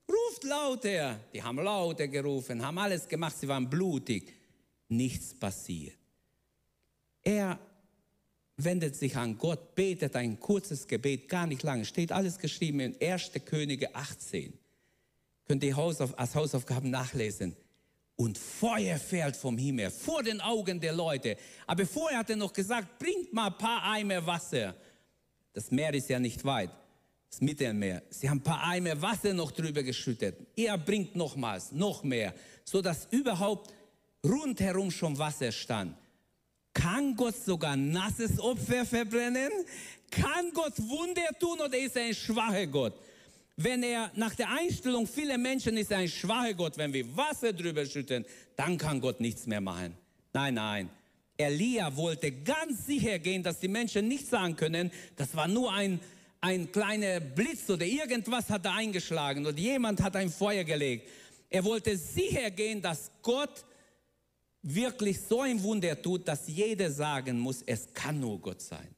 [0.08, 1.18] Ruft lauter.
[1.34, 4.32] Die haben lauter gerufen, haben alles gemacht, sie waren blutig.
[4.88, 5.98] Nichts passiert.
[7.24, 7.58] Er
[8.56, 12.96] wendet sich an Gott, betet ein kurzes Gebet, gar nicht lange, steht alles geschrieben in
[13.00, 13.32] 1.
[13.44, 14.52] Könige 18.
[15.46, 17.56] Könnt ihr als Hausaufgaben nachlesen.
[18.16, 21.36] Und Feuer fällt vom Himmel vor den Augen der Leute.
[21.66, 24.76] Aber vorher hat er noch gesagt, bringt mal ein paar Eimer Wasser.
[25.52, 26.70] Das Meer ist ja nicht weit,
[27.30, 28.02] das Mittelmeer.
[28.10, 30.36] Sie haben ein paar Eimer Wasser noch drüber geschüttet.
[30.56, 32.34] Er bringt nochmals, noch mehr,
[32.64, 33.74] sodass überhaupt
[34.24, 35.96] rundherum schon Wasser stand.
[36.82, 39.52] Kann Gott sogar nasses Opfer verbrennen?
[40.10, 42.94] Kann Gott Wunder tun oder ist er ein schwacher Gott?
[43.56, 47.86] Wenn er nach der Einstellung vieler Menschen ist ein schwacher Gott, wenn wir Wasser drüber
[47.86, 48.24] schütten,
[48.56, 49.94] dann kann Gott nichts mehr machen.
[50.32, 50.90] Nein, nein.
[51.36, 56.00] Elia wollte ganz sicher gehen, dass die Menschen nicht sagen können, das war nur ein,
[56.40, 61.08] ein kleiner Blitz oder irgendwas hat er eingeschlagen oder jemand hat ein Feuer gelegt.
[61.48, 63.64] Er wollte sicher gehen, dass Gott
[64.62, 68.88] wirklich so ein Wunder tut, dass jeder sagen muss, es kann nur Gott sein.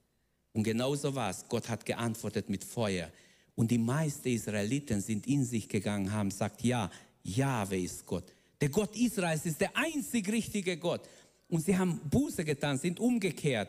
[0.53, 1.45] Und genauso war es.
[1.49, 3.11] Gott hat geantwortet mit Feuer.
[3.57, 6.91] Und die meisten Israeliten sind in sich gegangen, haben gesagt, ja,
[7.23, 8.33] Jahwe ist Gott.
[8.61, 11.09] Der Gott Israels ist der einzig richtige Gott.
[11.49, 13.69] Und sie haben Buße getan, sind umgekehrt.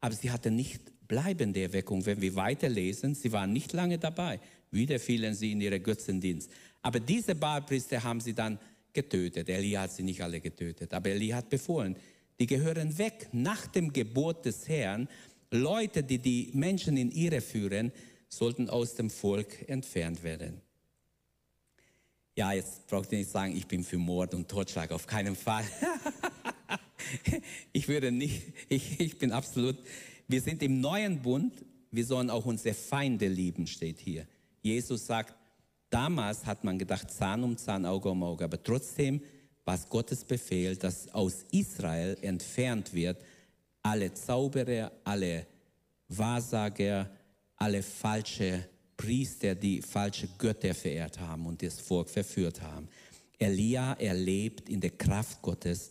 [0.00, 2.04] Aber sie hatten nicht bleibende Erweckung.
[2.04, 4.40] Wenn wir weiterlesen, sie waren nicht lange dabei.
[4.70, 6.50] Wieder fielen sie in ihre Götzendienst.
[6.82, 8.58] Aber diese Baalpriester haben sie dann
[8.96, 9.48] getötet.
[9.48, 11.94] Elia hat sie nicht alle getötet, aber Elia hat befohlen,
[12.40, 15.08] die gehören weg nach dem Gebot des Herrn.
[15.50, 17.92] Leute, die die Menschen in Irre führen,
[18.28, 20.60] sollten aus dem Volk entfernt werden.
[22.34, 25.64] Ja, jetzt braucht ihr nicht sagen, ich bin für Mord und Totschlag, auf keinen Fall.
[27.72, 29.76] ich würde nicht, ich, ich bin absolut,
[30.28, 31.52] wir sind im neuen Bund,
[31.90, 34.26] wir sollen auch unsere Feinde lieben, steht hier.
[34.60, 35.34] Jesus sagt,
[35.90, 39.20] damals hat man gedacht, Zahn um Zahn, Auge um Auge, aber trotzdem
[39.64, 43.18] war es Gottes Befehl, dass aus Israel entfernt wird
[43.82, 45.46] alle Zauberer, alle
[46.08, 47.08] Wahrsager,
[47.56, 52.88] alle falsche Priester, die falsche Götter verehrt haben und das Volk verführt haben.
[53.38, 55.90] Elia erlebt in der Kraft Gottes,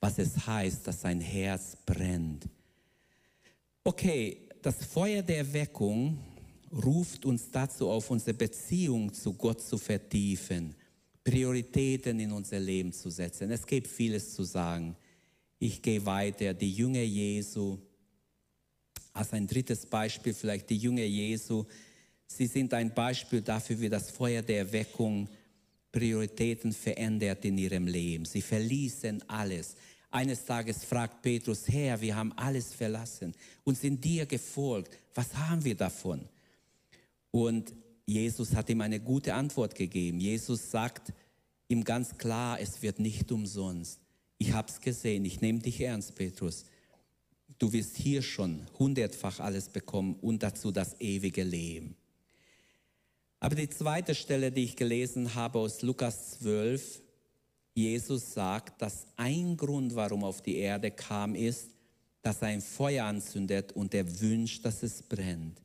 [0.00, 2.48] was es heißt, dass sein Herz brennt.
[3.84, 6.18] Okay, das Feuer der Erweckung
[6.72, 10.74] ruft uns dazu auf, unsere Beziehung zu Gott zu vertiefen,
[11.24, 13.50] Prioritäten in unser Leben zu setzen.
[13.50, 14.96] Es gibt vieles zu sagen.
[15.58, 16.54] Ich gehe weiter.
[16.54, 17.78] Die Jünger Jesu,
[19.12, 21.64] als ein drittes Beispiel vielleicht die Jünger Jesu,
[22.32, 25.28] Sie sind ein Beispiel dafür, wie das Feuer der Erweckung
[25.90, 28.24] Prioritäten verändert in ihrem Leben.
[28.24, 29.74] Sie verließen alles.
[30.12, 34.96] Eines Tages fragt Petrus, Herr, wir haben alles verlassen und sind dir gefolgt.
[35.14, 36.20] Was haben wir davon?
[37.30, 37.74] Und
[38.06, 40.20] Jesus hat ihm eine gute Antwort gegeben.
[40.20, 41.12] Jesus sagt
[41.68, 44.00] ihm ganz klar, es wird nicht umsonst.
[44.38, 46.64] Ich habe es gesehen, ich nehme dich ernst, Petrus.
[47.58, 51.94] Du wirst hier schon hundertfach alles bekommen und dazu das ewige Leben.
[53.38, 57.02] Aber die zweite Stelle, die ich gelesen habe aus Lukas 12,
[57.74, 61.70] Jesus sagt, dass ein Grund, warum auf die Erde kam, ist,
[62.22, 65.60] dass er ein Feuer anzündet und er wünscht, dass es brennt.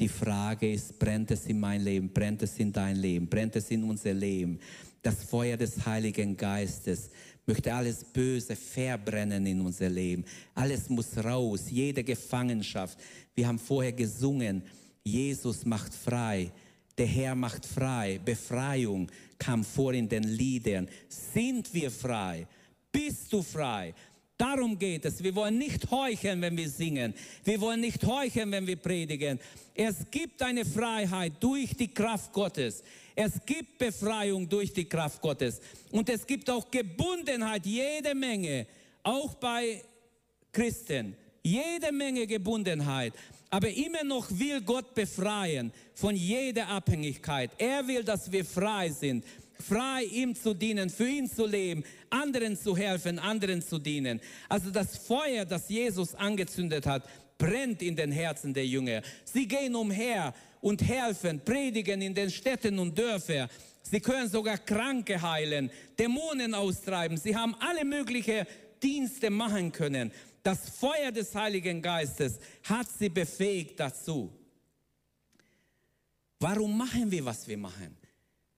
[0.00, 3.70] Die Frage ist, brennt es in mein Leben, brennt es in dein Leben, brennt es
[3.70, 4.58] in unser Leben?
[5.02, 7.10] Das Feuer des Heiligen Geistes
[7.46, 10.24] möchte alles Böse verbrennen in unser Leben.
[10.54, 12.98] Alles muss raus, jede Gefangenschaft.
[13.34, 14.62] Wir haben vorher gesungen,
[15.04, 16.50] Jesus macht frei.
[16.96, 18.20] Der Herr macht frei.
[18.24, 20.88] Befreiung kam vor in den Liedern.
[21.08, 22.46] Sind wir frei?
[22.90, 23.94] Bist du frei?
[24.36, 25.22] Darum geht es.
[25.22, 27.14] Wir wollen nicht heucheln, wenn wir singen.
[27.44, 29.38] Wir wollen nicht heucheln, wenn wir predigen.
[29.74, 32.82] Es gibt eine Freiheit durch die Kraft Gottes.
[33.14, 35.60] Es gibt Befreiung durch die Kraft Gottes.
[35.92, 38.66] Und es gibt auch Gebundenheit, jede Menge,
[39.04, 39.82] auch bei
[40.50, 41.16] Christen.
[41.44, 43.12] Jede Menge Gebundenheit.
[43.50, 47.52] Aber immer noch will Gott befreien von jeder Abhängigkeit.
[47.58, 49.24] Er will, dass wir frei sind.
[49.68, 54.20] Frei ihm zu dienen, für ihn zu leben, anderen zu helfen, anderen zu dienen.
[54.48, 57.04] Also das Feuer, das Jesus angezündet hat,
[57.38, 59.02] brennt in den Herzen der Jünger.
[59.24, 63.48] Sie gehen umher und helfen, predigen in den Städten und Dörfern.
[63.82, 67.16] Sie können sogar Kranke heilen, Dämonen austreiben.
[67.16, 68.46] Sie haben alle möglichen
[68.82, 70.10] Dienste machen können.
[70.42, 74.32] Das Feuer des Heiligen Geistes hat sie befähigt dazu.
[76.38, 77.96] Warum machen wir, was wir machen?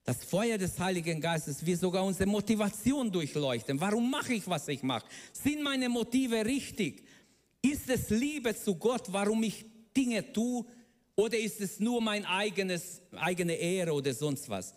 [0.07, 3.77] Das Feuer des Heiligen Geistes wird sogar unsere Motivation durchleuchten.
[3.77, 5.05] Warum mache ich, was ich mache?
[5.33, 7.03] Sind meine Motive richtig?
[7.61, 9.65] Ist es Liebe zu Gott, warum ich
[9.97, 10.63] Dinge tue?
[11.13, 14.73] Oder ist es nur mein eigenes, eigene Ehre oder sonst was?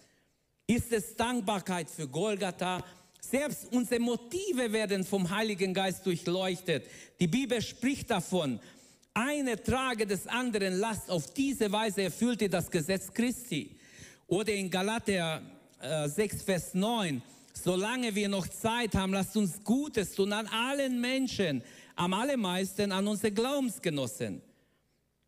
[0.67, 2.85] Ist es Dankbarkeit für Golgatha?
[3.21, 6.87] Selbst unsere Motive werden vom Heiligen Geist durchleuchtet.
[7.21, 8.59] Die Bibel spricht davon,
[9.15, 11.09] eine trage des anderen Last.
[11.09, 13.77] Auf diese Weise erfüllt ihr das Gesetz Christi.
[14.31, 15.43] Oder in Galater
[15.81, 17.21] äh, 6, Vers 9,
[17.53, 21.65] solange wir noch Zeit haben, lasst uns Gutes tun an allen Menschen,
[21.97, 24.41] am allermeisten an unsere Glaubensgenossen.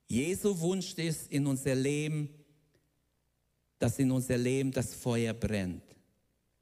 [0.07, 2.29] Jesu Wunsch ist in unser Leben,
[3.81, 5.83] dass in unser Leben das Feuer brennt.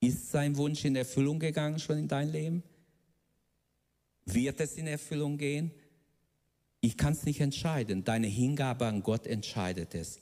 [0.00, 2.62] Ist sein Wunsch in Erfüllung gegangen schon in dein Leben?
[4.24, 5.72] Wird es in Erfüllung gehen?
[6.81, 8.03] Ich kann es nicht entscheiden.
[8.03, 10.20] Deine Hingabe an Gott entscheidet es.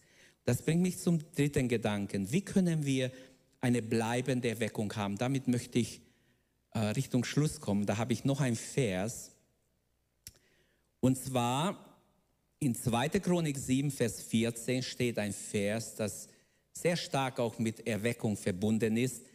[0.49, 2.33] Das bringt mich zum dritten Gedanken.
[2.33, 3.13] Wie können wir
[3.61, 5.19] eine bleibende Erweckung haben?
[5.19, 6.01] Damit möchte ich
[6.71, 7.85] äh, Richtung Schluss kommen.
[7.85, 9.33] Da habe ich noch ein Vers.
[11.01, 12.01] Und zwar
[12.61, 13.11] in 2.
[13.21, 16.29] Chronik 7, Vers 14 steht ein Vers, das
[16.73, 19.27] sehr stark auch mit Erweckung verbunden ist.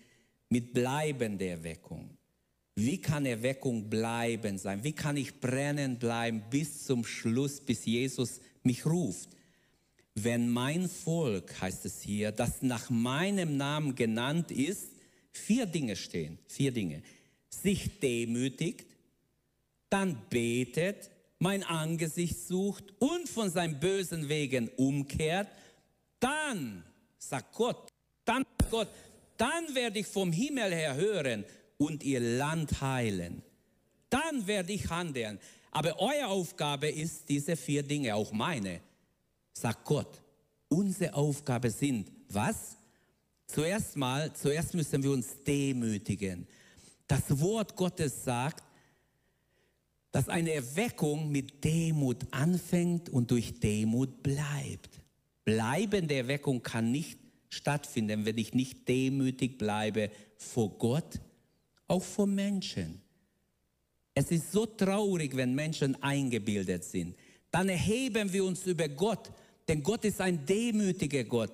[0.49, 2.17] mit bleibender Erweckung.
[2.73, 4.84] Wie kann Erweckung bleiben sein?
[4.84, 9.30] Wie kann ich brennen bleiben bis zum Schluss, bis Jesus mich ruft?
[10.15, 14.89] Wenn mein Volk, heißt es hier, das nach meinem Namen genannt ist,
[15.32, 17.02] vier Dinge stehen, vier Dinge.
[17.49, 18.86] Sich demütigt,
[19.89, 25.47] dann betet, mein Angesicht sucht und von seinen bösen Wegen umkehrt,
[26.19, 26.84] dann,
[27.17, 27.89] sagt Gott,
[28.23, 28.89] dann Gott,
[29.38, 31.43] dann werde ich vom Himmel her hören
[31.78, 33.41] und ihr Land heilen.
[34.10, 35.39] Dann werde ich handeln.
[35.71, 38.80] Aber eure Aufgabe ist diese vier Dinge, auch meine
[39.53, 40.21] sagt Gott.
[40.67, 42.77] Unsere Aufgabe sind, was?
[43.47, 46.47] Zuerst mal, zuerst müssen wir uns demütigen.
[47.07, 48.63] Das Wort Gottes sagt,
[50.11, 55.01] dass eine Erweckung mit Demut anfängt und durch Demut bleibt.
[55.43, 61.19] Bleibende Erweckung kann nicht stattfinden, wenn ich nicht demütig bleibe vor Gott,
[61.87, 63.01] auch vor Menschen.
[64.15, 67.15] Es ist so traurig, wenn Menschen eingebildet sind.
[67.51, 69.31] Dann erheben wir uns über Gott
[69.67, 71.52] denn Gott ist ein demütiger Gott.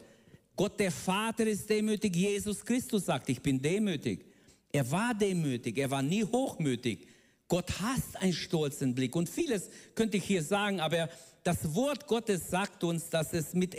[0.56, 2.16] Gott der Vater ist demütig.
[2.16, 4.26] Jesus Christus sagt, ich bin demütig.
[4.72, 7.08] Er war demütig, er war nie hochmütig.
[7.48, 9.16] Gott hasst einen stolzen Blick.
[9.16, 11.10] Und vieles könnte ich hier sagen, aber
[11.44, 13.76] das Wort Gottes sagt uns, dass es mit,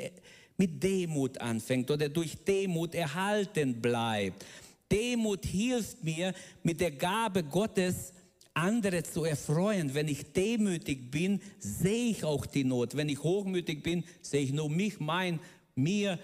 [0.57, 4.45] mit Demut anfängt oder durch Demut erhalten bleibt.
[4.91, 8.13] Demut hilft mir, mit der Gabe Gottes
[8.61, 9.95] andere zu erfreuen.
[9.95, 12.97] Wenn ich demütig bin, sehe ich auch die Not.
[12.97, 15.41] Wenn ich hochmütig bin, sehe ich nur mich, mein,
[15.75, 16.19] mir.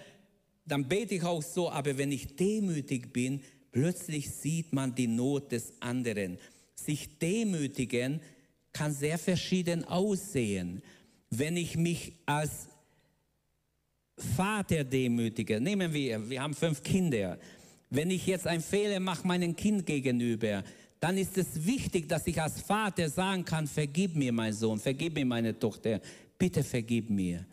[0.65, 1.69] Dann bete ich auch so.
[1.69, 6.37] Aber wenn ich demütig bin, plötzlich sieht man die Not des anderen.
[6.75, 8.21] Sich demütigen
[8.71, 10.81] kann sehr verschieden aussehen.
[11.29, 12.69] Wenn ich mich als
[14.35, 17.37] Vater demütige, nehmen wir, wir haben fünf Kinder.
[17.89, 20.63] Wenn ich jetzt einen Fehler mache meinem Kind gegenüber,
[20.99, 25.13] dann ist es wichtig, dass ich als Vater sagen kann, vergib mir mein Sohn, vergib
[25.13, 26.01] mir meine Tochter,
[26.37, 27.45] bitte vergib mir.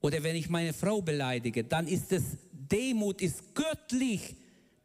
[0.00, 4.36] Oder wenn ich meine Frau beleidige, dann ist es, Demut ist göttlich,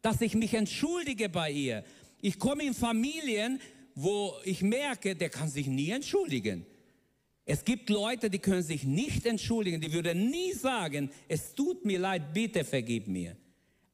[0.02, 1.84] dass ich mich entschuldige bei ihr.
[2.20, 3.60] Ich komme in Familien,
[3.94, 6.66] wo ich merke, der kann sich nie entschuldigen.
[7.46, 11.98] Es gibt Leute, die können sich nicht entschuldigen, die würden nie sagen, es tut mir
[11.98, 13.36] leid, bitte vergib mir.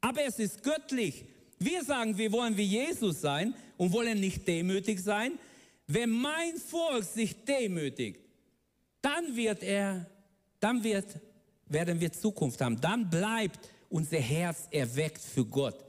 [0.01, 1.27] Aber es ist göttlich.
[1.59, 5.33] Wir sagen, wir wollen wie Jesus sein und wollen nicht demütig sein.
[5.89, 8.21] Wenn mein Volk sich demütigt,
[9.01, 10.07] dann wird er,
[10.61, 11.07] dann wird,
[11.67, 12.81] werden wir Zukunft haben.
[12.81, 15.85] Dann bleibt unser Herz erweckt für Gott.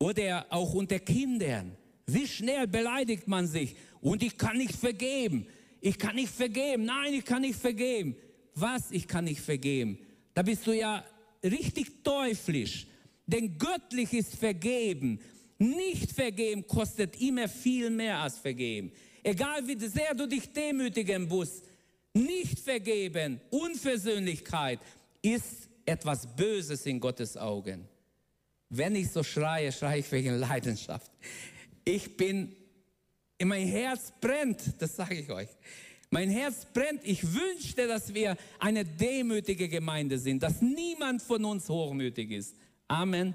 [0.00, 1.76] Oder auch unter Kindern.
[2.06, 3.76] Wie schnell beleidigt man sich?
[4.00, 5.46] Und ich kann nicht vergeben.
[5.80, 6.86] Ich kann nicht vergeben.
[6.86, 8.16] Nein, ich kann nicht vergeben.
[8.56, 8.90] Was?
[8.90, 9.96] Ich kann nicht vergeben.
[10.34, 11.04] Da bist du ja
[11.44, 12.88] richtig teuflisch.
[13.28, 15.20] Denn göttlich ist vergeben.
[15.62, 18.90] Nicht vergeben kostet immer viel mehr als vergeben.
[19.22, 21.62] Egal wie sehr du dich demütigen musst,
[22.12, 24.80] nicht vergeben, Unversöhnlichkeit
[25.22, 27.86] ist etwas Böses in Gottes Augen.
[28.70, 31.12] Wenn ich so schreie, schreie ich wegen Leidenschaft.
[31.84, 32.56] Ich bin,
[33.40, 35.48] mein Herz brennt, das sage ich euch.
[36.10, 37.02] Mein Herz brennt.
[37.04, 42.56] Ich wünschte, dass wir eine demütige Gemeinde sind, dass niemand von uns hochmütig ist.
[42.88, 43.34] Amen.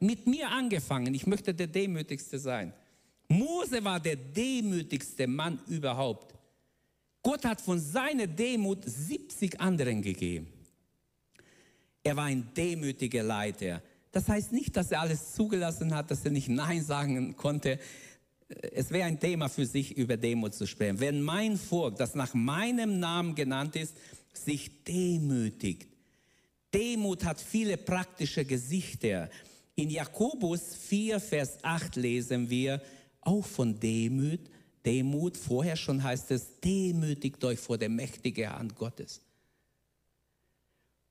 [0.00, 1.14] Mit mir angefangen.
[1.14, 2.72] Ich möchte der Demütigste sein.
[3.28, 6.34] Mose war der demütigste Mann überhaupt.
[7.22, 10.46] Gott hat von seiner Demut 70 anderen gegeben.
[12.02, 13.82] Er war ein demütiger Leiter.
[14.12, 17.78] Das heißt nicht, dass er alles zugelassen hat, dass er nicht Nein sagen konnte.
[18.72, 21.00] Es wäre ein Thema für sich, über Demut zu sprechen.
[21.00, 23.94] Wenn mein Volk, das nach meinem Namen genannt ist,
[24.32, 25.88] sich demütigt,
[26.72, 29.28] Demut hat viele praktische Gesichter.
[29.78, 32.82] In Jakobus 4, Vers 8 lesen wir
[33.20, 34.40] auch von Demut.
[34.84, 39.20] Demut, vorher schon heißt es, demütigt euch vor der mächtigen Hand Gottes.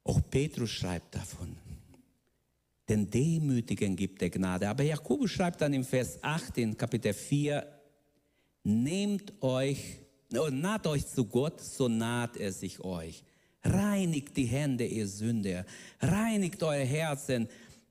[0.03, 1.55] Auch Petrus schreibt davon.
[2.89, 4.67] Den Demütigen gibt er Gnade.
[4.67, 7.65] Aber Jakobus schreibt dann im Vers 8 in Kapitel 4,
[8.65, 9.99] nehmt euch,
[10.33, 13.23] oh, naht euch zu Gott, so naht er sich euch.
[13.63, 15.65] Reinigt die Hände, ihr Sünder.
[16.01, 17.47] Reinigt eure Herzen,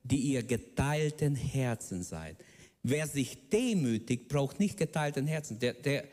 [0.08, 2.36] die ihr geteilten Herzen seid.
[2.82, 5.58] Wer sich demütigt, braucht nicht geteilten Herzen.
[5.58, 6.04] Der, der,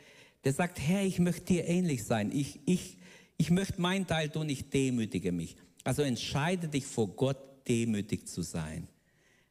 [0.44, 2.32] der sagt, Herr, ich möchte dir ähnlich sein.
[2.32, 2.98] Ich, ich,
[3.36, 5.56] ich möchte mein Teil tun, ich demütige mich.
[5.84, 7.38] Also entscheide dich vor Gott,
[7.68, 8.88] demütig zu sein.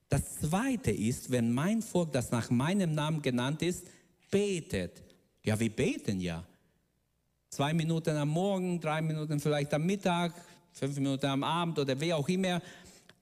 [0.09, 3.87] Das zweite ist, wenn mein Volk, das nach meinem Namen genannt ist,
[4.29, 5.03] betet.
[5.43, 6.45] Ja, wir beten ja.
[7.49, 10.33] Zwei Minuten am Morgen, drei Minuten vielleicht am Mittag,
[10.71, 12.61] fünf Minuten am Abend oder wie auch immer.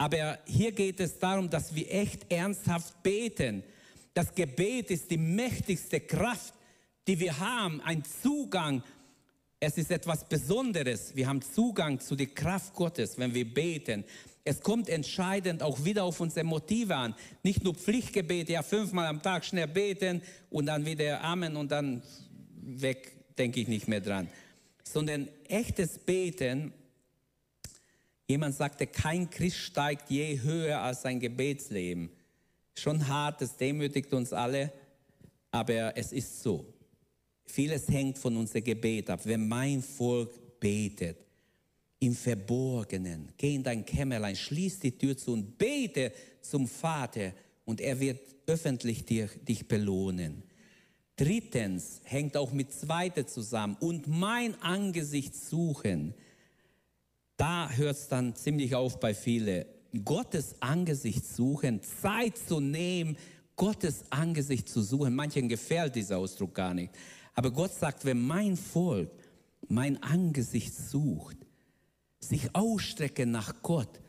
[0.02, 3.62] Aber hier geht es darum, dass wir echt ernsthaft beten.
[4.16, 6.56] Das Gebet ist die mächtigste Kraft,
[7.08, 8.82] die wir haben, ein Zugang.
[9.60, 11.16] Es ist etwas Besonderes.
[11.16, 14.04] Wir haben Zugang zu der Kraft Gottes, wenn wir beten.
[14.44, 17.14] Es kommt entscheidend auch wieder auf unsere Motive an.
[17.44, 22.02] Nicht nur Pflichtgebete, ja fünfmal am Tag schnell beten und dann wieder Amen und dann
[22.60, 24.30] weg, denke ich nicht mehr dran.
[24.84, 26.74] Sondern echtes Beten,
[28.32, 32.10] jemand sagte, kein Christ steigt je höher als sein Gebetsleben.
[32.74, 34.72] Schon hart, das demütigt uns alle,
[35.52, 36.66] aber es ist so.
[37.46, 39.22] Vieles hängt von unserem Gebet ab.
[39.26, 41.18] Wenn mein Volk betet,
[42.00, 46.12] im Verborgenen, geh in dein Kämmerlein, schließ die Tür zu und bete
[46.42, 47.34] zum Vater
[47.66, 50.42] und er wird öffentlich dir, dich belohnen.
[51.16, 56.16] Drittens hängt auch mit zweite zusammen und mein Angesicht suchen.
[57.42, 59.66] Da hört es dann ziemlich auf bei vielen.
[60.06, 63.18] Gottes Angesicht suchen, Zeit zu nehmen,
[63.56, 65.16] Gottes Angesicht zu suchen.
[65.16, 66.94] Manchen gefällt dieser Ausdruck gar nicht.
[67.34, 69.10] Aber Gott sagt, wenn mein Volk
[69.68, 71.38] mein Angesicht sucht,
[72.20, 74.00] sich ausstrecken nach Gott,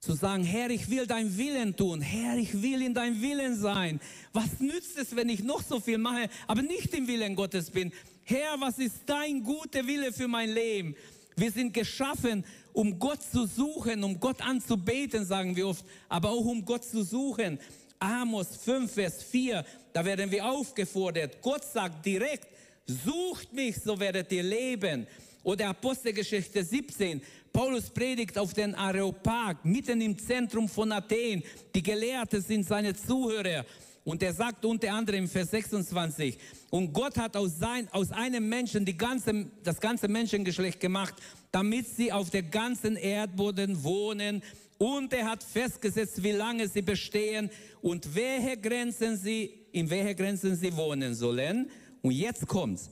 [0.00, 4.00] zu sagen, Herr, ich will dein Willen tun, Herr, ich will in dein Willen sein.
[4.32, 7.92] Was nützt es, wenn ich noch so viel mache, aber nicht im Willen Gottes bin?
[8.24, 10.96] Herr, was ist dein guter Wille für mein Leben?
[11.36, 16.44] Wir sind geschaffen, um Gott zu suchen, um Gott anzubeten, sagen wir oft, aber auch
[16.44, 17.58] um Gott zu suchen.
[17.98, 21.40] Amos 5, Vers 4, da werden wir aufgefordert.
[21.40, 22.48] Gott sagt direkt,
[22.86, 25.06] sucht mich, so werdet ihr leben.
[25.44, 27.20] Oder Apostelgeschichte 17,
[27.52, 31.42] Paulus predigt auf den Areopag, mitten im Zentrum von Athen.
[31.74, 33.64] Die Gelehrten sind seine Zuhörer.
[34.04, 36.36] Und er sagt unter anderem im Vers 26,
[36.70, 41.14] und Gott hat aus, sein, aus einem Menschen die ganze, das ganze Menschengeschlecht gemacht,
[41.52, 44.42] damit sie auf der ganzen Erdboden wohnen.
[44.78, 47.48] Und er hat festgesetzt, wie lange sie bestehen
[47.80, 51.70] und welche Grenzen sie, in welche Grenzen sie wohnen sollen.
[52.00, 52.90] Und jetzt kommt's,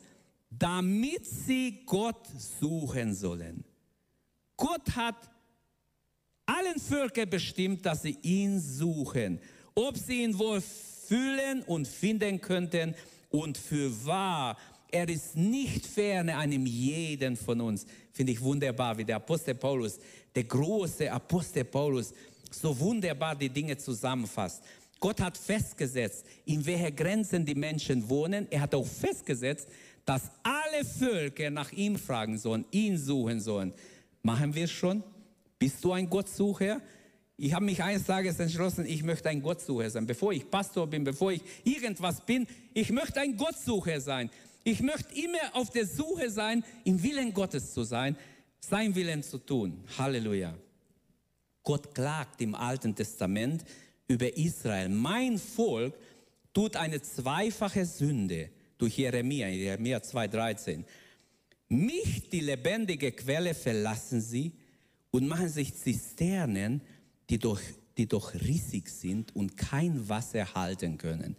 [0.49, 2.29] damit sie Gott
[2.61, 3.65] suchen sollen.
[4.57, 5.17] Gott hat
[6.47, 9.41] allen Völkern bestimmt, dass sie ihn suchen.
[9.75, 10.61] Ob sie ihn wohl
[11.11, 12.95] fühlen und finden könnten
[13.31, 14.57] und für wahr,
[14.93, 17.85] er ist nicht ferne einem jeden von uns.
[18.13, 19.99] Finde ich wunderbar, wie der Apostel Paulus,
[20.37, 22.15] der große Apostel Paulus,
[22.53, 24.63] so wunderbar die Dinge zusammenfasst.
[25.01, 28.47] Gott hat festgesetzt, in welche Grenzen die Menschen wohnen.
[28.49, 29.67] Er hat auch festgesetzt,
[30.05, 33.73] dass alle Völker nach ihm fragen sollen, ihn suchen sollen.
[34.23, 35.03] Machen wir es schon?
[35.59, 36.81] Bist du ein Gottsucher?
[37.43, 40.05] Ich habe mich eines Tages entschlossen, ich möchte ein Gottsucher sein.
[40.05, 44.29] Bevor ich Pastor bin, bevor ich irgendwas bin, ich möchte ein Gottsucher sein.
[44.63, 48.15] Ich möchte immer auf der Suche sein, im Willen Gottes zu sein,
[48.59, 49.83] sein Willen zu tun.
[49.97, 50.55] Halleluja.
[51.63, 53.65] Gott klagt im Alten Testament
[54.07, 54.91] über Israel.
[54.91, 55.95] Mein Volk
[56.53, 60.85] tut eine zweifache Sünde durch Jeremia, Jeremia 2,13.
[61.71, 64.53] Mich, die lebendige Quelle, verlassen sie
[65.11, 66.83] und machen sich Zisternen,
[67.31, 67.61] die doch,
[67.97, 71.37] die doch riesig sind und kein Wasser halten können.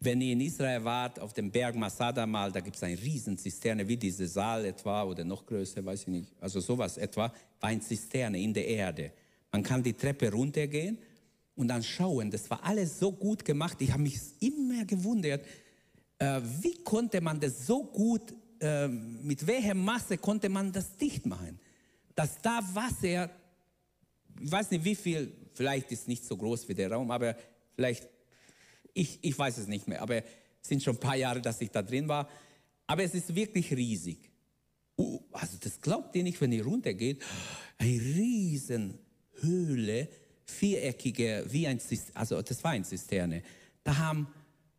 [0.00, 3.36] Wenn ihr in Israel wart, auf dem Berg Masada mal, da gibt es eine riesen
[3.36, 7.70] Zisterne, wie diese Saal etwa oder noch größer, weiß ich nicht, also sowas etwa, war
[7.70, 9.12] eine Zisterne in der Erde.
[9.50, 10.98] Man kann die Treppe runtergehen
[11.56, 13.78] und dann schauen, das war alles so gut gemacht.
[13.80, 15.44] Ich habe mich immer gewundert,
[16.18, 21.26] äh, wie konnte man das so gut ähm, mit welcher Masse konnte man das dicht
[21.26, 21.58] machen?
[22.14, 23.30] Dass da Wasser,
[24.40, 27.36] ich weiß nicht wie viel, vielleicht ist nicht so groß wie der Raum, aber
[27.74, 28.08] vielleicht,
[28.94, 31.70] ich, ich weiß es nicht mehr, aber es sind schon ein paar Jahre, dass ich
[31.70, 32.28] da drin war.
[32.86, 34.30] Aber es ist wirklich riesig.
[34.96, 37.22] Uh, also das glaubt ihr nicht, wenn ihr runtergeht.
[37.76, 38.98] Eine riesen
[39.40, 40.08] Höhle,
[40.44, 41.80] viereckige, wie ein
[42.14, 43.42] also das war eine Zisterne.
[43.84, 44.28] Da haben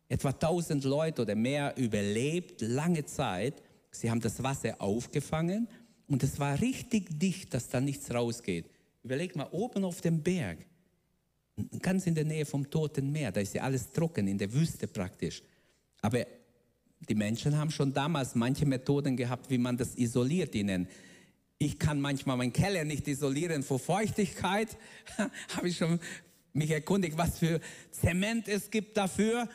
[0.08, 3.62] etwa 1000 Leute oder mehr überlebt, lange Zeit.
[3.90, 5.68] Sie haben das Wasser aufgefangen
[6.08, 8.66] und es war richtig dicht, dass da nichts rausgeht.
[9.02, 10.58] Überleg mal, oben auf dem Berg,
[11.80, 14.86] ganz in der Nähe vom Toten Meer, da ist ja alles trocken, in der Wüste
[14.86, 15.42] praktisch.
[16.02, 16.26] Aber
[17.08, 20.86] die Menschen haben schon damals manche Methoden gehabt, wie man das isoliert ihnen.
[21.58, 24.76] Ich kann manchmal meinen Keller nicht isolieren vor Feuchtigkeit.
[25.56, 26.00] Habe ich schon
[26.52, 29.48] mich erkundigt, was für Zement es gibt dafür.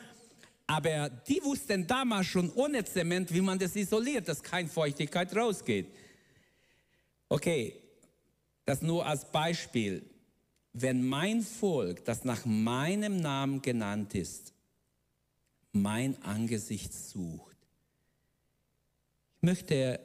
[0.66, 5.86] Aber die wussten damals schon ohne Zement, wie man das isoliert, dass keine Feuchtigkeit rausgeht.
[7.28, 7.76] Okay,
[8.66, 10.04] das nur als Beispiel.
[10.74, 14.52] Wenn mein Volk, das nach meinem Namen genannt ist,
[15.72, 17.56] mein Angesicht sucht.
[19.36, 20.00] Ich möchte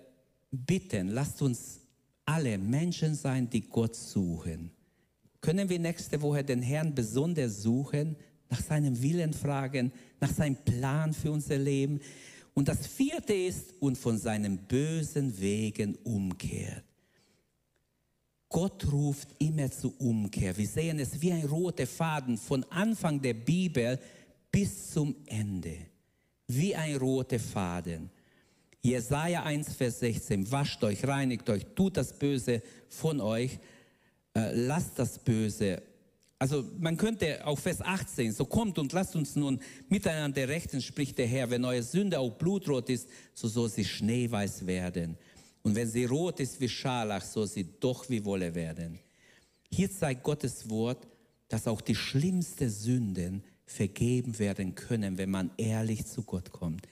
[0.52, 1.82] bitten, lasst uns
[2.26, 4.72] alle Menschen sein, die Gott suchen.
[5.42, 8.16] Können wir nächste Woche den Herrn besonders suchen,
[8.50, 12.00] nach seinem Willen fragen, nach seinem Plan für unser Leben?
[12.54, 16.84] Und das vierte ist, und von seinen bösen Wegen umkehrt.
[18.52, 20.56] Gott ruft immer zur Umkehr.
[20.58, 23.98] Wir sehen es wie ein roter Faden von Anfang der Bibel
[24.52, 25.78] bis zum Ende.
[26.48, 28.10] Wie ein roter Faden.
[28.82, 30.52] Jesaja 1, Vers 16.
[30.52, 33.58] Wascht euch, reinigt euch, tut das Böse von euch,
[34.36, 35.82] äh, lasst das Böse.
[36.38, 41.20] Also man könnte auch Vers 18, so kommt und lasst uns nun miteinander rechten, spricht
[41.20, 41.50] der Herr.
[41.52, 45.18] Wenn eure Sünde auch blutrot ist, so soll sie schneeweiß werden.
[45.64, 49.00] Und wenn sie rot ist wie Scharlach, soll sie doch wie Wolle werden.
[49.70, 51.08] Hier zeigt Gottes Wort,
[51.48, 56.88] dass auch die schlimmsten Sünden vergeben werden können, wenn man ehrlich zu Gott kommt.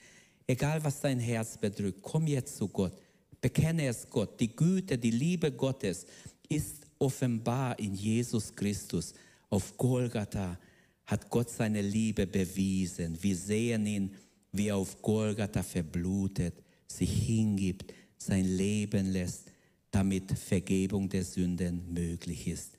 [0.46, 2.92] Egal was dein Herz bedrückt, komm jetzt zu Gott.
[3.40, 4.40] Bekenne es Gott.
[4.40, 6.06] Die Güte, die Liebe Gottes
[6.48, 9.14] ist offenbar in Jesus Christus.
[9.48, 10.58] Auf Golgatha
[11.06, 13.20] hat Gott seine Liebe bewiesen.
[13.22, 14.14] Wir sehen ihn,
[14.52, 16.54] wie er auf Golgatha verblutet,
[16.86, 17.92] sich hingibt,
[18.22, 19.50] sein Leben lässt,
[19.90, 22.78] damit Vergebung der Sünden möglich ist.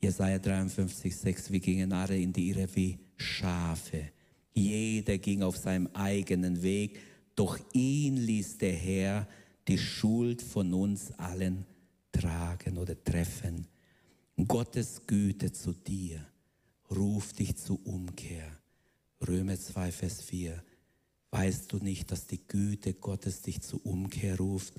[0.00, 4.10] Jesaja 53, 6, wir gingen alle in die Irre wie Schafe.
[4.52, 6.98] Jeder ging auf seinem eigenen Weg,
[7.34, 9.28] doch ihn ließ der Herr
[9.66, 11.64] die Schuld von uns allen
[12.12, 13.66] tragen oder treffen.
[14.46, 16.24] Gottes Güte zu dir
[16.90, 18.58] ruft dich zur Umkehr.
[19.26, 20.62] Römer 2, Vers 4.
[21.34, 24.72] Weißt du nicht, dass die Güte Gottes dich zur Umkehr ruft?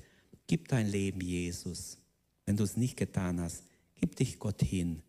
[0.46, 1.98] Gib dein Leben Jesus.
[2.46, 3.62] Wenn du es nicht getan hast,
[3.94, 5.02] gib dich Gott hin.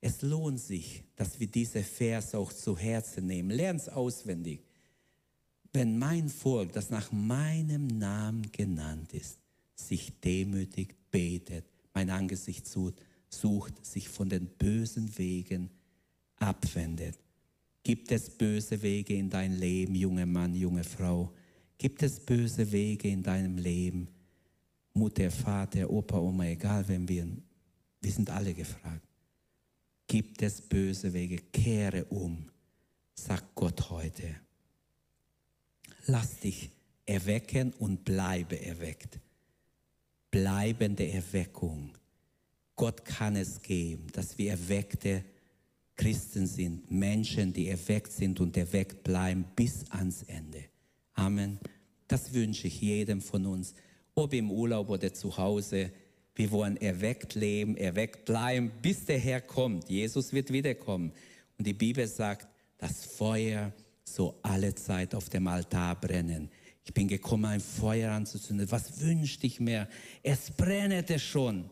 [0.00, 3.50] Es lohnt sich, dass wir diese Vers auch zu Herzen nehmen.
[3.50, 4.64] Lern es auswendig.
[5.72, 9.38] Wenn mein Volk, das nach meinem Namen genannt ist,
[9.76, 15.70] sich demütigt, betet, mein Angesicht sucht, sich von den bösen Wegen
[16.38, 17.20] abwendet,
[17.82, 21.32] Gibt es böse Wege in dein Leben, junger Mann, junge Frau?
[21.78, 24.08] Gibt es böse Wege in deinem Leben?
[24.92, 27.26] Mutter, Vater, Opa, Oma, egal, wenn wir,
[28.00, 29.06] wir sind alle gefragt.
[30.06, 31.38] Gibt es böse Wege?
[31.52, 32.50] Kehre um,
[33.14, 34.34] sagt Gott heute.
[36.06, 36.70] Lass dich
[37.06, 39.18] erwecken und bleibe erweckt.
[40.30, 41.92] Bleibende Erweckung.
[42.76, 45.24] Gott kann es geben, dass wir erweckte
[46.00, 50.64] Christen sind, Menschen, die erweckt sind und erweckt bleiben bis ans Ende.
[51.12, 51.58] Amen.
[52.08, 53.74] Das wünsche ich jedem von uns,
[54.14, 55.92] ob im Urlaub oder zu Hause.
[56.34, 59.90] Wir wollen erweckt leben, erweckt bleiben, bis der Herr kommt.
[59.90, 61.12] Jesus wird wiederkommen.
[61.58, 62.48] Und die Bibel sagt,
[62.78, 63.70] das Feuer
[64.02, 66.48] so alle Zeit auf dem Altar brennen.
[66.82, 68.70] Ich bin gekommen, ein Feuer anzuzünden.
[68.70, 69.86] Was wünschte ich mir?
[70.22, 71.68] Es brennete schon.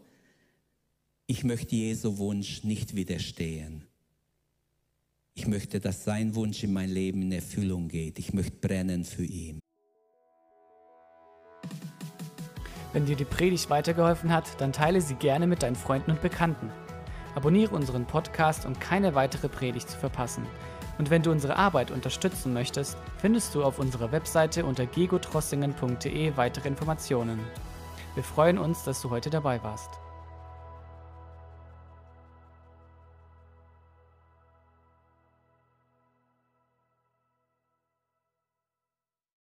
[1.26, 3.88] Ich möchte Jesu Wunsch nicht widerstehen.
[5.39, 8.18] Ich möchte, dass sein Wunsch in mein Leben in Erfüllung geht.
[8.18, 9.61] Ich möchte brennen für ihn.
[12.93, 16.72] Wenn dir die Predigt weitergeholfen hat, dann teile sie gerne mit deinen Freunden und Bekannten.
[17.36, 20.45] Abonniere unseren Podcast, um keine weitere Predigt zu verpassen.
[20.99, 26.66] Und wenn du unsere Arbeit unterstützen möchtest, findest du auf unserer Webseite unter gegotrossingen.de weitere
[26.66, 27.39] Informationen.
[28.14, 30.01] Wir freuen uns, dass du heute dabei warst.